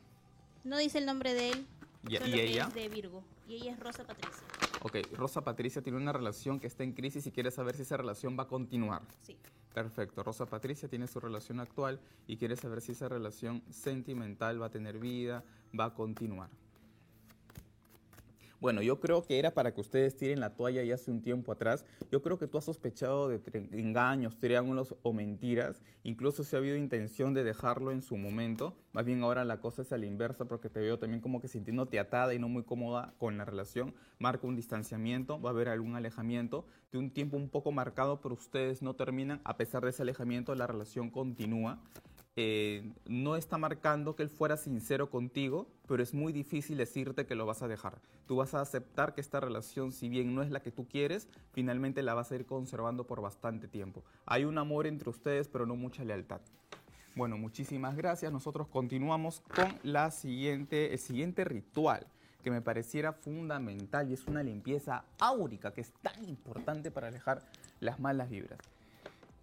No 0.65 0.79
dice 0.79 0.99
el 0.99 1.07
nombre 1.07 1.35
de 1.35 1.51
él. 1.51 1.67
¿Y, 2.09 2.17
¿y 2.17 2.41
ella? 2.41 2.67
Es 2.69 2.75
de 2.75 2.89
Virgo. 2.89 3.25
Y 3.49 3.57
ella 3.57 3.73
es 3.73 3.81
Rosa 3.81 4.05
Patricia. 4.05 4.43
Ok, 4.83 4.97
Rosa 5.13 5.43
Patricia 5.43 5.83
tiene 5.83 5.99
una 5.99 6.13
relación 6.13 6.61
que 6.61 6.67
está 6.67 6.85
en 6.85 6.93
crisis 6.93 7.27
y 7.27 7.33
quiere 7.33 7.51
saber 7.51 7.77
si 7.77 7.83
esa 7.83 7.97
relación 7.97 8.39
va 8.39 8.45
a 8.45 8.49
continuar. 8.49 9.03
Sí. 9.23 9.37
Perfecto. 9.75 10.23
Rosa 10.23 10.47
Patricia 10.47 10.89
tiene 10.89 11.07
su 11.07 11.21
relación 11.21 11.61
actual 11.61 12.01
y 12.27 12.37
quiere 12.37 12.57
saber 12.57 12.81
si 12.81 12.93
esa 12.93 13.09
relación 13.09 13.63
sentimental 13.71 14.61
va 14.61 14.67
a 14.67 14.71
tener 14.71 14.99
vida, 14.99 15.45
va 15.79 15.87
a 15.87 15.95
continuar. 15.95 16.51
Bueno, 18.61 18.83
yo 18.83 19.01
creo 19.01 19.23
que 19.25 19.39
era 19.39 19.53
para 19.53 19.73
que 19.73 19.81
ustedes 19.81 20.19
tiren 20.19 20.39
la 20.39 20.55
toalla 20.55 20.83
ya 20.83 20.95
hace 20.95 21.11
un 21.11 21.23
tiempo 21.23 21.51
atrás. 21.51 21.87
Yo 22.13 22.21
creo 22.21 22.39
que 22.39 22.47
tú 22.47 22.59
has 22.59 22.65
sospechado 22.65 23.29
de 23.29 23.41
engaños, 23.73 24.39
triángulos 24.39 24.95
o 25.03 25.15
mentiras. 25.15 25.81
Incluso 26.03 26.45
si 26.45 26.55
ha 26.55 26.59
habido 26.59 26.77
intención 26.77 27.33
de 27.33 27.43
dejarlo 27.43 27.91
en 27.91 28.03
su 28.03 28.19
momento. 28.19 28.77
Más 28.93 29.07
bien 29.07 29.23
ahora 29.23 29.47
la 29.47 29.61
cosa 29.61 29.81
es 29.81 29.93
a 29.93 29.99
la 29.99 30.05
inversa 30.05 30.45
porque 30.45 30.69
te 30.69 30.81
veo 30.81 30.99
también 30.99 31.23
como 31.23 31.41
que 31.41 31.49
sintiéndote 31.49 31.99
atada 31.99 32.35
y 32.35 32.39
no 32.39 32.51
muy 32.51 32.63
cómoda 32.63 33.15
con 33.17 33.39
la 33.39 33.47
relación. 33.47 33.95
Marca 34.19 34.47
un 34.47 34.57
distanciamiento, 34.57 35.41
va 35.41 35.51
a 35.51 35.53
haber 35.53 35.71
algún 35.71 35.97
alejamiento. 35.97 36.67
De 36.93 36.99
un 36.99 37.13
tiempo 37.13 37.39
un 37.39 37.49
poco 37.49 37.73
marcado, 37.73 38.21
pero 38.21 38.35
ustedes 38.35 38.83
no 38.83 38.95
terminan. 38.95 39.41
A 39.45 39.57
pesar 39.57 39.85
de 39.85 39.91
ese 39.91 40.03
alejamiento, 40.03 40.55
la 40.55 40.67
relación 40.67 41.09
continúa. 41.09 41.81
Eh, 42.37 42.93
no 43.07 43.37
está 43.37 43.59
marcando 43.59 44.15
que 44.15 44.23
él 44.23 44.31
fuera 44.31 44.57
sincero 44.57 45.11
contigo, 45.11 45.67
pero 45.89 46.03
es 46.03 46.15
muy 46.15 46.33
difícil 46.33 46.77
decirte 46.77 47.27
que 47.27 47.35
lo 47.35 47.45
vas 47.45 47.63
a 47.63 47.69
dejar. 47.69 48.01
Tú 48.27 48.37
vas 48.37 48.55
a 48.55 48.61
aceptar 48.61 49.15
que 49.15 49.21
esta 49.21 49.41
relación, 49.41 49.93
si 49.93 50.09
bien 50.09 50.35
no 50.35 50.43
es 50.43 50.51
la 50.51 50.61
que 50.61 50.71
tú 50.71 50.87
quieres, 50.87 51.29
finalmente 51.53 52.03
la 52.03 52.15
vas 52.15 52.31
a 52.31 52.37
ir 52.37 52.47
conservando 52.47 53.07
por 53.07 53.21
bastante 53.21 53.67
tiempo. 53.67 54.05
Hay 54.27 54.45
un 54.45 54.59
amor 54.59 54.87
entre 54.87 55.11
ustedes, 55.11 55.49
pero 55.49 55.67
no 55.67 55.75
mucha 55.75 56.05
lealtad. 56.05 56.41
Bueno, 57.17 57.37
muchísimas 57.37 57.97
gracias. 57.97 58.33
Nosotros 58.33 58.69
continuamos 58.69 59.43
con 59.55 59.79
la 59.83 60.11
siguiente, 60.11 60.93
el 60.93 60.99
siguiente 60.99 61.45
ritual 61.45 62.07
que 62.43 62.51
me 62.51 62.63
pareciera 62.63 63.13
fundamental 63.13 64.09
y 64.09 64.15
es 64.15 64.27
una 64.27 64.43
limpieza 64.43 65.05
áurica 65.19 65.73
que 65.73 65.83
es 65.83 65.93
tan 66.01 66.25
importante 66.25 66.91
para 66.91 67.09
alejar 67.09 67.43
las 67.81 68.01
malas 68.01 68.31
vibras. 68.31 68.59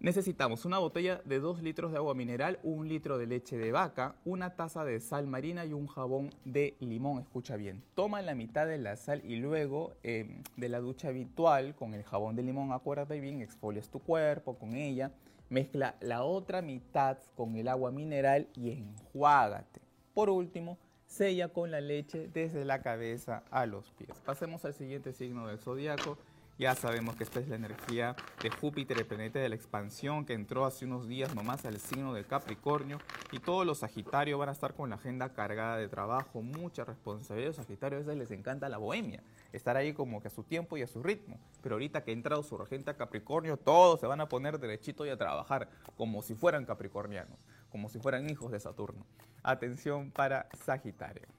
Necesitamos 0.00 0.64
una 0.64 0.78
botella 0.78 1.20
de 1.24 1.40
2 1.40 1.60
litros 1.60 1.90
de 1.90 1.96
agua 1.96 2.14
mineral, 2.14 2.60
un 2.62 2.86
litro 2.86 3.18
de 3.18 3.26
leche 3.26 3.58
de 3.58 3.72
vaca, 3.72 4.14
una 4.24 4.54
taza 4.54 4.84
de 4.84 5.00
sal 5.00 5.26
marina 5.26 5.66
y 5.66 5.72
un 5.72 5.88
jabón 5.88 6.30
de 6.44 6.76
limón. 6.78 7.20
Escucha 7.20 7.56
bien. 7.56 7.82
Toma 7.96 8.22
la 8.22 8.36
mitad 8.36 8.68
de 8.68 8.78
la 8.78 8.94
sal 8.94 9.20
y 9.24 9.36
luego 9.40 9.96
em, 10.04 10.44
de 10.56 10.68
la 10.68 10.78
ducha 10.78 11.08
habitual 11.08 11.74
con 11.74 11.94
el 11.94 12.04
jabón 12.04 12.36
de 12.36 12.44
limón, 12.44 12.70
acuérdate 12.70 13.18
bien, 13.18 13.42
exfolias 13.42 13.88
tu 13.88 13.98
cuerpo 13.98 14.56
con 14.56 14.76
ella. 14.76 15.10
Mezcla 15.48 15.96
la 15.98 16.22
otra 16.22 16.62
mitad 16.62 17.18
con 17.34 17.56
el 17.56 17.66
agua 17.66 17.90
mineral 17.90 18.46
y 18.54 18.70
enjuágate. 18.70 19.80
Por 20.14 20.30
último, 20.30 20.78
sella 21.08 21.48
con 21.48 21.72
la 21.72 21.80
leche 21.80 22.28
desde 22.32 22.64
la 22.64 22.82
cabeza 22.82 23.42
a 23.50 23.66
los 23.66 23.90
pies. 23.90 24.16
Pasemos 24.24 24.64
al 24.64 24.74
siguiente 24.74 25.12
signo 25.12 25.48
del 25.48 25.58
zodiaco 25.58 26.18
ya 26.58 26.74
sabemos 26.74 27.14
que 27.14 27.22
esta 27.22 27.38
es 27.38 27.48
la 27.48 27.54
energía 27.54 28.16
de 28.42 28.50
Júpiter, 28.50 28.98
el 28.98 29.06
planeta 29.06 29.38
de 29.38 29.48
la 29.48 29.54
expansión, 29.54 30.24
que 30.24 30.32
entró 30.32 30.66
hace 30.66 30.86
unos 30.86 31.06
días 31.06 31.32
nomás 31.32 31.64
al 31.64 31.78
signo 31.78 32.12
del 32.12 32.26
Capricornio. 32.26 32.98
Y 33.30 33.38
todos 33.38 33.64
los 33.64 33.78
Sagitarios 33.78 34.40
van 34.40 34.48
a 34.48 34.52
estar 34.52 34.74
con 34.74 34.90
la 34.90 34.96
agenda 34.96 35.32
cargada 35.32 35.76
de 35.76 35.88
trabajo, 35.88 36.42
mucha 36.42 36.84
responsabilidad. 36.84 37.50
Los 37.50 37.56
Sagitarios 37.56 38.02
a 38.02 38.06
veces 38.06 38.18
les 38.18 38.36
encanta 38.36 38.68
la 38.68 38.78
bohemia, 38.78 39.22
estar 39.52 39.76
ahí 39.76 39.92
como 39.92 40.20
que 40.20 40.26
a 40.26 40.30
su 40.32 40.42
tiempo 40.42 40.76
y 40.76 40.82
a 40.82 40.88
su 40.88 41.00
ritmo. 41.00 41.38
Pero 41.62 41.76
ahorita 41.76 42.02
que 42.02 42.10
ha 42.10 42.14
entrado 42.14 42.42
su 42.42 42.58
regente 42.58 42.90
a 42.90 42.96
Capricornio, 42.96 43.56
todos 43.56 44.00
se 44.00 44.08
van 44.08 44.20
a 44.20 44.28
poner 44.28 44.58
derechito 44.58 45.06
y 45.06 45.10
a 45.10 45.16
trabajar, 45.16 45.68
como 45.96 46.22
si 46.22 46.34
fueran 46.34 46.66
capricornianos, 46.66 47.38
como 47.70 47.88
si 47.88 48.00
fueran 48.00 48.28
hijos 48.28 48.50
de 48.50 48.58
Saturno. 48.58 49.06
Atención 49.44 50.10
para 50.10 50.48
Sagitario. 50.64 51.37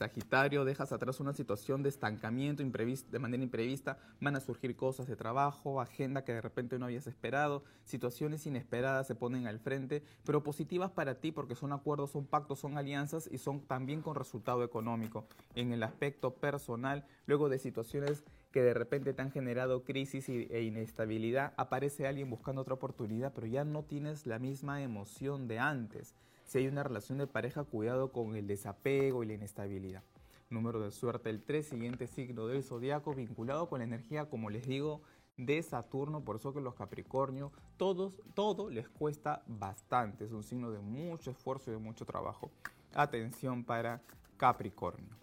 Sagitario, 0.00 0.64
dejas 0.64 0.92
atrás 0.92 1.20
una 1.20 1.34
situación 1.34 1.82
de 1.82 1.90
estancamiento 1.90 2.62
de 2.62 3.18
manera 3.18 3.42
imprevista, 3.42 3.98
van 4.18 4.34
a 4.34 4.40
surgir 4.40 4.74
cosas 4.74 5.06
de 5.06 5.14
trabajo, 5.14 5.78
agenda 5.78 6.24
que 6.24 6.32
de 6.32 6.40
repente 6.40 6.78
no 6.78 6.86
habías 6.86 7.06
esperado, 7.06 7.64
situaciones 7.84 8.46
inesperadas 8.46 9.06
se 9.06 9.14
ponen 9.14 9.46
al 9.46 9.58
frente, 9.58 10.02
pero 10.24 10.42
positivas 10.42 10.90
para 10.90 11.16
ti 11.16 11.32
porque 11.32 11.54
son 11.54 11.74
acuerdos, 11.74 12.12
son 12.12 12.24
pactos, 12.24 12.60
son 12.60 12.78
alianzas 12.78 13.28
y 13.30 13.36
son 13.36 13.60
también 13.60 14.00
con 14.00 14.14
resultado 14.14 14.64
económico. 14.64 15.26
En 15.54 15.70
el 15.70 15.82
aspecto 15.82 16.32
personal, 16.32 17.04
luego 17.26 17.50
de 17.50 17.58
situaciones 17.58 18.24
que 18.52 18.62
de 18.62 18.72
repente 18.72 19.12
te 19.12 19.20
han 19.20 19.30
generado 19.30 19.84
crisis 19.84 20.30
e 20.30 20.62
inestabilidad, 20.62 21.52
aparece 21.58 22.06
alguien 22.06 22.30
buscando 22.30 22.62
otra 22.62 22.72
oportunidad, 22.72 23.34
pero 23.34 23.48
ya 23.48 23.64
no 23.64 23.82
tienes 23.82 24.24
la 24.24 24.38
misma 24.38 24.82
emoción 24.82 25.46
de 25.46 25.58
antes. 25.58 26.14
Si 26.50 26.58
hay 26.58 26.66
una 26.66 26.82
relación 26.82 27.16
de 27.18 27.28
pareja, 27.28 27.62
cuidado 27.62 28.10
con 28.10 28.34
el 28.34 28.48
desapego 28.48 29.22
y 29.22 29.26
la 29.28 29.34
inestabilidad. 29.34 30.02
Número 30.48 30.80
de 30.80 30.90
suerte, 30.90 31.30
el 31.30 31.44
3, 31.44 31.64
siguiente 31.64 32.08
signo 32.08 32.48
del 32.48 32.64
zodiaco, 32.64 33.14
vinculado 33.14 33.68
con 33.68 33.78
la 33.78 33.84
energía, 33.84 34.28
como 34.28 34.50
les 34.50 34.66
digo, 34.66 35.00
de 35.36 35.62
Saturno, 35.62 36.24
por 36.24 36.34
eso 36.34 36.52
que 36.52 36.60
los 36.60 36.74
Capricornio, 36.74 37.52
todos, 37.76 38.20
todo 38.34 38.68
les 38.68 38.88
cuesta 38.88 39.44
bastante, 39.46 40.24
es 40.24 40.32
un 40.32 40.42
signo 40.42 40.72
de 40.72 40.80
mucho 40.80 41.30
esfuerzo 41.30 41.70
y 41.70 41.74
de 41.74 41.78
mucho 41.78 42.04
trabajo. 42.04 42.50
Atención 42.94 43.62
para 43.62 44.02
Capricornio. 44.36 45.19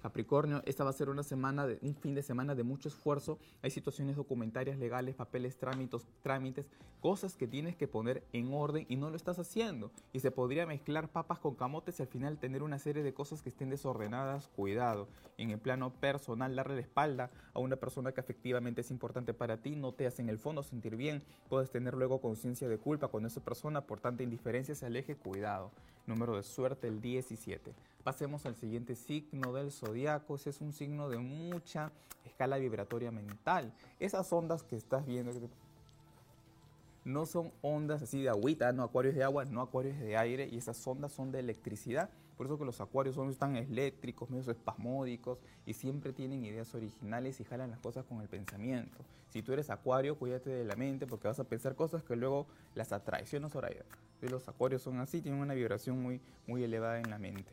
Capricornio, 0.00 0.62
esta 0.64 0.84
va 0.84 0.90
a 0.90 0.92
ser 0.94 1.08
una 1.08 1.22
semana, 1.22 1.66
de, 1.66 1.78
un 1.82 1.94
fin 1.94 2.14
de 2.14 2.22
semana 2.22 2.54
de 2.54 2.62
mucho 2.62 2.88
esfuerzo. 2.88 3.38
Hay 3.62 3.70
situaciones 3.70 4.16
documentarias, 4.16 4.78
legales, 4.78 5.14
papeles, 5.14 5.56
trámites, 5.56 6.06
trámites, 6.22 6.66
cosas 7.00 7.36
que 7.36 7.46
tienes 7.46 7.76
que 7.76 7.88
poner 7.88 8.24
en 8.32 8.52
orden 8.52 8.86
y 8.88 8.96
no 8.96 9.10
lo 9.10 9.16
estás 9.16 9.38
haciendo. 9.38 9.90
Y 10.12 10.20
se 10.20 10.30
podría 10.30 10.66
mezclar 10.66 11.08
papas 11.08 11.38
con 11.38 11.54
camotes 11.54 11.98
y 11.98 12.02
al 12.02 12.08
final 12.08 12.38
tener 12.38 12.62
una 12.62 12.78
serie 12.78 13.02
de 13.02 13.14
cosas 13.14 13.42
que 13.42 13.48
estén 13.48 13.70
desordenadas. 13.70 14.48
Cuidado. 14.48 15.08
En 15.36 15.50
el 15.50 15.58
plano 15.58 15.90
personal, 15.90 16.54
darle 16.54 16.74
la 16.74 16.80
espalda 16.80 17.30
a 17.54 17.58
una 17.58 17.76
persona 17.76 18.12
que 18.12 18.20
efectivamente 18.20 18.80
es 18.80 18.90
importante 18.90 19.34
para 19.34 19.58
ti 19.58 19.76
no 19.76 19.92
te 19.92 20.06
hace 20.06 20.22
en 20.22 20.28
el 20.28 20.38
fondo 20.38 20.62
sentir 20.62 20.96
bien. 20.96 21.22
Puedes 21.48 21.70
tener 21.70 21.94
luego 21.94 22.20
conciencia 22.20 22.68
de 22.68 22.78
culpa 22.78 23.08
cuando 23.08 23.28
esa 23.28 23.44
persona 23.44 23.82
por 23.82 24.00
tanta 24.00 24.22
indiferencia 24.22 24.74
se 24.74 24.86
aleje. 24.86 25.16
Cuidado. 25.16 25.70
Número 26.08 26.36
de 26.36 26.42
suerte 26.42 26.88
el 26.88 27.02
17. 27.02 27.74
Pasemos 28.02 28.46
al 28.46 28.56
siguiente 28.56 28.96
signo 28.96 29.52
del 29.52 29.70
zodiaco. 29.70 30.36
Ese 30.36 30.48
es 30.48 30.62
un 30.62 30.72
signo 30.72 31.10
de 31.10 31.18
mucha 31.18 31.92
escala 32.24 32.56
vibratoria 32.56 33.10
mental. 33.10 33.74
Esas 34.00 34.32
ondas 34.32 34.62
que 34.62 34.74
estás 34.74 35.04
viendo 35.04 35.30
no 37.04 37.26
son 37.26 37.52
ondas 37.60 38.00
así 38.00 38.22
de 38.22 38.30
agüita, 38.30 38.72
no 38.72 38.84
acuarios 38.84 39.16
de 39.16 39.22
agua, 39.22 39.44
no 39.44 39.60
acuarios 39.60 39.98
de 39.98 40.16
aire, 40.16 40.48
y 40.50 40.56
esas 40.56 40.84
ondas 40.86 41.12
son 41.12 41.30
de 41.30 41.40
electricidad. 41.40 42.08
Por 42.38 42.46
eso 42.46 42.56
que 42.56 42.64
los 42.64 42.80
acuarios 42.80 43.16
son 43.16 43.34
tan 43.34 43.56
eléctricos, 43.56 44.30
medio 44.30 44.52
espasmódicos, 44.52 45.40
y 45.66 45.74
siempre 45.74 46.12
tienen 46.12 46.44
ideas 46.44 46.72
originales 46.72 47.40
y 47.40 47.44
jalan 47.44 47.70
las 47.70 47.80
cosas 47.80 48.04
con 48.04 48.20
el 48.20 48.28
pensamiento. 48.28 48.96
Si 49.30 49.42
tú 49.42 49.52
eres 49.52 49.70
acuario, 49.70 50.16
cuídate 50.16 50.48
de 50.48 50.64
la 50.64 50.76
mente 50.76 51.08
porque 51.08 51.26
vas 51.26 51.40
a 51.40 51.44
pensar 51.44 51.74
cosas 51.74 52.04
que 52.04 52.14
luego 52.14 52.46
las 52.76 52.92
atraes. 52.92 53.28
Yo 53.32 53.40
no 53.40 53.50
Los 54.20 54.48
acuarios 54.48 54.82
son 54.82 55.00
así, 55.00 55.20
tienen 55.20 55.40
una 55.40 55.54
vibración 55.54 56.00
muy, 56.00 56.20
muy 56.46 56.62
elevada 56.62 57.00
en 57.00 57.10
la 57.10 57.18
mente. 57.18 57.50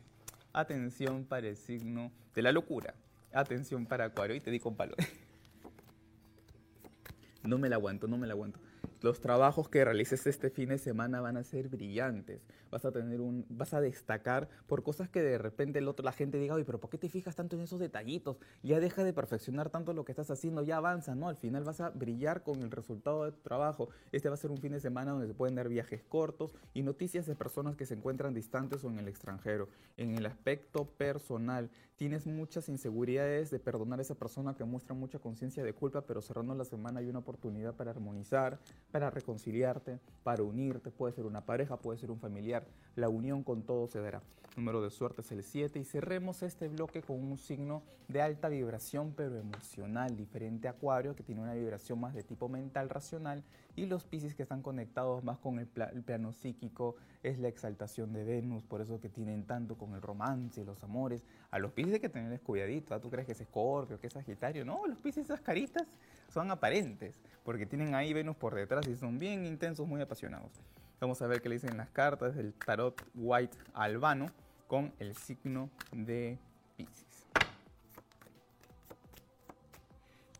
Atención 0.52 1.24
para 1.24 1.48
el 1.48 1.56
signo 1.56 2.12
de 2.32 2.42
la 2.42 2.52
locura. 2.52 2.94
Atención 3.32 3.86
para 3.86 4.04
Acuario. 4.04 4.36
Y 4.36 4.40
te 4.40 4.52
di 4.52 4.60
con 4.60 4.76
palo. 4.76 4.94
no 7.42 7.58
me 7.58 7.68
la 7.68 7.76
aguanto, 7.76 8.06
no 8.06 8.16
me 8.16 8.28
la 8.28 8.34
aguanto. 8.34 8.60
Los 9.02 9.20
trabajos 9.20 9.68
que 9.68 9.84
realices 9.84 10.26
este 10.26 10.50
fin 10.50 10.70
de 10.70 10.78
semana 10.78 11.20
van 11.20 11.36
a 11.36 11.44
ser 11.44 11.68
brillantes. 11.68 12.40
Vas 12.70 12.84
a 12.84 12.92
tener 12.92 13.20
un, 13.20 13.44
vas 13.48 13.74
a 13.74 13.80
destacar 13.80 14.48
por 14.66 14.82
cosas 14.82 15.08
que 15.08 15.22
de 15.22 15.38
repente 15.38 15.78
el 15.78 15.88
otro, 15.88 16.04
la 16.04 16.12
gente 16.12 16.38
diga, 16.38 16.54
oye, 16.54 16.64
pero 16.64 16.80
¿por 16.80 16.90
qué 16.90 16.98
te 16.98 17.08
fijas 17.08 17.36
tanto 17.36 17.56
en 17.56 17.62
esos 17.62 17.78
detallitos? 17.78 18.38
Ya 18.62 18.80
deja 18.80 19.04
de 19.04 19.12
perfeccionar 19.12 19.70
tanto 19.70 19.92
lo 19.92 20.04
que 20.04 20.12
estás 20.12 20.30
haciendo, 20.30 20.62
ya 20.62 20.78
avanza, 20.78 21.14
¿no? 21.14 21.28
Al 21.28 21.36
final 21.36 21.64
vas 21.64 21.80
a 21.80 21.90
brillar 21.90 22.42
con 22.42 22.62
el 22.62 22.70
resultado 22.70 23.24
de 23.24 23.32
tu 23.32 23.40
trabajo. 23.40 23.90
Este 24.12 24.28
va 24.28 24.34
a 24.34 24.38
ser 24.38 24.50
un 24.50 24.58
fin 24.58 24.72
de 24.72 24.80
semana 24.80 25.12
donde 25.12 25.26
se 25.26 25.34
pueden 25.34 25.54
dar 25.54 25.68
viajes 25.68 26.02
cortos 26.02 26.54
y 26.74 26.82
noticias 26.82 27.26
de 27.26 27.34
personas 27.34 27.76
que 27.76 27.86
se 27.86 27.94
encuentran 27.94 28.34
distantes 28.34 28.82
o 28.84 28.88
en 28.88 28.98
el 28.98 29.08
extranjero. 29.08 29.68
En 29.96 30.16
el 30.16 30.26
aspecto 30.26 30.86
personal, 30.86 31.70
tienes 31.96 32.26
muchas 32.26 32.68
inseguridades 32.68 33.50
de 33.50 33.58
perdonar 33.58 33.98
a 33.98 34.02
esa 34.02 34.14
persona 34.14 34.54
que 34.54 34.64
muestra 34.64 34.94
mucha 34.94 35.18
conciencia 35.18 35.64
de 35.64 35.72
culpa, 35.72 36.02
pero 36.02 36.20
cerrando 36.20 36.54
la 36.54 36.64
semana 36.64 37.00
hay 37.00 37.08
una 37.08 37.20
oportunidad 37.20 37.74
para 37.74 37.90
armonizar, 37.90 38.58
para 38.90 39.10
reconciliarte, 39.10 39.98
para 40.22 40.42
unirte. 40.42 40.90
Puede 40.90 41.12
ser 41.12 41.26
una 41.26 41.44
pareja, 41.44 41.76
puede 41.76 41.98
ser 41.98 42.10
un 42.10 42.18
familiar. 42.18 42.66
La 42.94 43.08
unión 43.08 43.42
con 43.42 43.62
todo 43.62 43.86
se 43.88 44.00
dará. 44.00 44.22
Número 44.56 44.80
de 44.80 44.90
suerte 44.90 45.20
es 45.20 45.30
el 45.32 45.42
7 45.42 45.78
y 45.78 45.84
cerremos 45.84 46.42
este 46.42 46.68
bloque 46.68 47.02
con 47.02 47.22
un 47.22 47.36
signo 47.36 47.82
de 48.08 48.22
alta 48.22 48.48
vibración 48.48 49.12
pero 49.14 49.36
emocional, 49.36 50.16
diferente 50.16 50.66
a 50.66 50.70
Acuario 50.70 51.14
que 51.14 51.22
tiene 51.22 51.42
una 51.42 51.52
vibración 51.52 52.00
más 52.00 52.14
de 52.14 52.22
tipo 52.22 52.48
mental 52.48 52.88
racional 52.88 53.44
y 53.76 53.84
los 53.86 54.04
Pisces 54.04 54.34
que 54.34 54.42
están 54.42 54.62
conectados 54.62 55.22
más 55.22 55.38
con 55.38 55.58
el, 55.58 55.66
plano 55.66 56.32
psíquico 56.32 56.96
es 57.22 57.38
la 57.38 57.48
exaltación 57.48 58.12
de 58.12 58.24
Venus, 58.24 58.64
por 58.64 58.80
eso 58.80 58.98
que 59.00 59.10
tienen 59.10 59.44
tanto 59.44 59.76
con 59.76 59.94
el 59.94 60.02
romance 60.02 60.64
los 60.64 60.82
amores. 60.82 61.22
A 61.50 61.58
los 61.58 61.72
Pisces 61.72 61.94
hay 61.94 62.00
que 62.00 62.08
tenerles 62.08 62.40
cuidadito, 62.40 62.94
¿ah? 62.94 63.00
¿tú 63.00 63.10
crees 63.10 63.26
que 63.26 63.32
es 63.32 63.40
Escorpio, 63.40 64.00
que 64.00 64.06
es 64.06 64.12
Sagitario? 64.14 64.64
No, 64.64 64.86
los 64.86 64.98
Pisces 64.98 65.26
esas 65.26 65.42
caritas 65.42 65.86
son 66.32 66.50
aparentes, 66.50 67.20
porque 67.44 67.66
tienen 67.66 67.94
ahí 67.94 68.12
Venus 68.14 68.36
por 68.36 68.54
detrás 68.54 68.88
y 68.88 68.96
son 68.96 69.18
bien 69.18 69.44
intensos, 69.44 69.86
muy 69.86 70.00
apasionados. 70.00 70.50
Vamos 70.98 71.20
a 71.20 71.26
ver 71.26 71.42
qué 71.42 71.50
le 71.50 71.56
dicen 71.56 71.76
las 71.76 71.90
cartas 71.90 72.34
del 72.34 72.54
tarot 72.54 73.00
white 73.14 73.56
albano 73.74 74.30
con 74.66 74.92
el 74.98 75.14
signo 75.14 75.68
de 75.92 76.38
Pisces. 76.76 77.15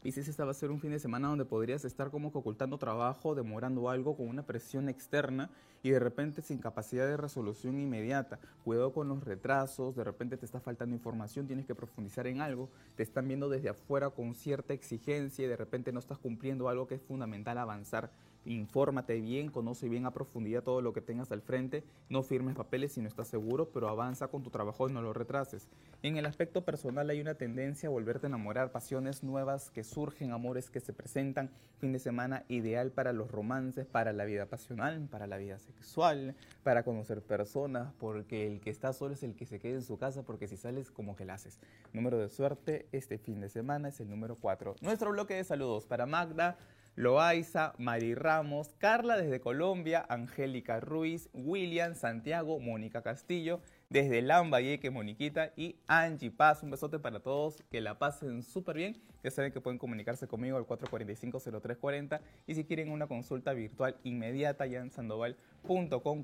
Pisces, 0.07 0.29
esta 0.29 0.45
va 0.45 0.53
a 0.53 0.55
ser 0.55 0.71
un 0.71 0.79
fin 0.79 0.93
de 0.93 1.01
semana 1.01 1.27
donde 1.27 1.45
podrías 1.45 1.85
estar 1.85 2.13
como 2.13 2.31
que 2.31 2.39
ocultando 2.39 2.79
trabajo, 2.79 3.35
demorando 3.35 3.91
algo 3.91 4.17
con 4.17 4.29
una 4.29 4.47
presión 4.47 4.89
externa 4.89 5.51
y 5.83 5.91
de 5.91 5.99
repente 5.99 6.43
sin 6.43 6.59
capacidad 6.59 7.09
de 7.09 7.17
resolución 7.17 7.77
inmediata. 7.77 8.39
Cuidado 8.63 8.93
con 8.93 9.09
los 9.09 9.25
retrasos, 9.25 9.97
de 9.97 10.05
repente 10.05 10.37
te 10.37 10.47
está 10.47 10.61
faltando 10.61 10.95
información, 10.95 11.49
tienes 11.49 11.67
que 11.67 11.75
profundizar 11.75 12.29
en 12.29 12.41
algo, 12.41 12.69
te 12.95 13.03
están 13.03 13.27
viendo 13.27 13.49
desde 13.49 13.71
afuera 13.71 14.11
con 14.11 14.37
cierta 14.37 14.75
exigencia 14.75 15.45
y 15.45 15.49
de 15.49 15.57
repente 15.57 15.91
no 15.91 15.99
estás 15.99 16.19
cumpliendo 16.19 16.69
algo 16.69 16.87
que 16.87 16.95
es 16.95 17.03
fundamental 17.03 17.59
avanzar 17.59 18.13
infórmate 18.47 19.21
bien, 19.21 19.51
conoce 19.51 19.89
bien 19.89 20.07
a 20.07 20.13
profundidad 20.13 20.63
todo 20.63 20.81
lo 20.81 20.93
que 20.93 21.01
tengas 21.01 21.31
al 21.33 21.43
frente, 21.43 21.85
no 22.09 22.23
firmes 22.23 22.55
papeles 22.55 22.93
si 22.93 23.01
no 23.01 23.09
estás 23.09 23.29
seguro, 23.29 23.71
pero 23.71 23.89
avanza 23.89 24.29
con 24.29 24.43
tu 24.43 24.51
trabajo 24.51 24.89
y 24.89 24.93
no 24.93 25.03
lo 25.03 25.13
retrases. 25.13 25.69
En 26.03 26.17
el 26.17 26.27
aspecto 26.27 26.65
personal 26.65 27.11
hay 27.11 27.21
una 27.21 27.35
tendencia 27.35 27.89
a 27.89 27.93
volverte 27.93 28.27
a 28.27 28.29
enamorar, 28.29 28.73
pasiones 28.73 29.23
nuevas 29.23 29.71
que 29.71 29.85
surgen, 29.85 30.33
amores 30.33 30.71
que 30.71 30.81
se 30.81 30.93
presentan, 30.93 31.51
fin 31.79 31.93
de 31.93 31.99
semana 31.99 32.45
ideal 32.49 32.91
para 32.91 33.13
los 33.13 33.31
romances, 33.31 33.87
para 33.87 34.13
la 34.13 34.25
vida 34.25 34.47
pasional, 34.47 35.09
para 35.11 35.27
la 35.27 35.37
vida 35.37 35.59
sexual, 35.59 36.35
para 36.63 36.85
conocer 36.85 37.23
personas, 37.23 37.93
porque 37.99 38.47
el 38.47 38.61
que 38.61 38.71
está 38.71 38.93
solo 38.93 39.15
es 39.15 39.23
el 39.23 39.35
que 39.35 39.47
se 39.47 39.59
queda 39.59 39.75
en 39.75 39.83
su 39.83 39.99
casa, 39.99 40.23
porque 40.23 40.49
si 40.49 40.57
sales 40.57 40.91
como 40.91 41.17
que 41.17 41.25
la 41.25 41.35
haces. 41.35 41.59
Número 41.93 42.19
de 42.19 42.29
suerte 42.29 42.87
este 42.93 43.19
fin 43.19 43.41
de 43.41 43.49
semana 43.49 43.89
es 43.89 44.01
el 44.01 44.09
número 44.09 44.37
4. 44.37 44.77
Nuestro 44.81 45.11
bloque 45.11 45.35
de 45.35 45.45
saludos 45.45 45.87
para 45.87 46.07
Magda. 46.07 46.59
Loaiza, 46.97 47.75
Mari 47.77 48.15
Ramos, 48.15 48.71
Carla 48.79 49.19
desde 49.19 49.39
Colombia, 49.39 50.07
Angélica 50.09 50.81
Ruiz, 50.81 51.29
William, 51.35 51.95
Santiago, 51.95 52.59
Mónica 52.59 53.03
Castillo, 53.03 53.61
desde 53.91 54.23
Lambayeque, 54.23 54.91
Moniquita 54.91 55.53
y 55.57 55.77
Angie 55.89 56.31
Paz. 56.31 56.63
Un 56.63 56.71
besote 56.71 56.99
para 56.99 57.21
todos, 57.21 57.63
que 57.71 57.83
la 57.83 57.99
pasen 57.99 58.43
súper 58.43 58.77
bien. 58.77 58.97
Ya 59.23 59.31
saben 59.31 59.53
que 59.53 59.61
pueden 59.61 59.79
comunicarse 59.79 60.27
conmigo 60.27 60.57
al 60.57 60.65
445-0340 60.65 62.21
y 62.47 62.55
si 62.55 62.65
quieren 62.65 62.91
una 62.91 63.07
consulta 63.07 63.53
virtual 63.53 63.97
inmediata 64.03 64.65
ya 64.65 64.81
en 64.81 64.91
sandoval.com, 64.91 66.23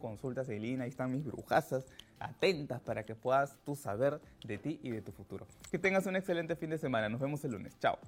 línea, 0.48 0.84
ahí 0.84 0.88
están 0.88 1.12
mis 1.12 1.24
brujazas 1.24 1.84
atentas 2.18 2.80
para 2.80 3.04
que 3.04 3.14
puedas 3.14 3.58
tú 3.66 3.76
saber 3.76 4.20
de 4.46 4.56
ti 4.56 4.80
y 4.82 4.90
de 4.90 5.02
tu 5.02 5.12
futuro. 5.12 5.46
Que 5.70 5.78
tengas 5.78 6.06
un 6.06 6.16
excelente 6.16 6.56
fin 6.56 6.70
de 6.70 6.78
semana. 6.78 7.10
Nos 7.10 7.20
vemos 7.20 7.44
el 7.44 7.52
lunes. 7.52 7.78
Chao. 7.78 7.98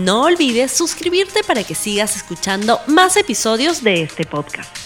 No 0.00 0.24
olvides 0.24 0.72
suscribirte 0.72 1.42
para 1.42 1.64
que 1.64 1.74
sigas 1.74 2.16
escuchando 2.16 2.80
más 2.86 3.16
episodios 3.16 3.82
de 3.82 4.02
este 4.02 4.26
podcast. 4.26 4.85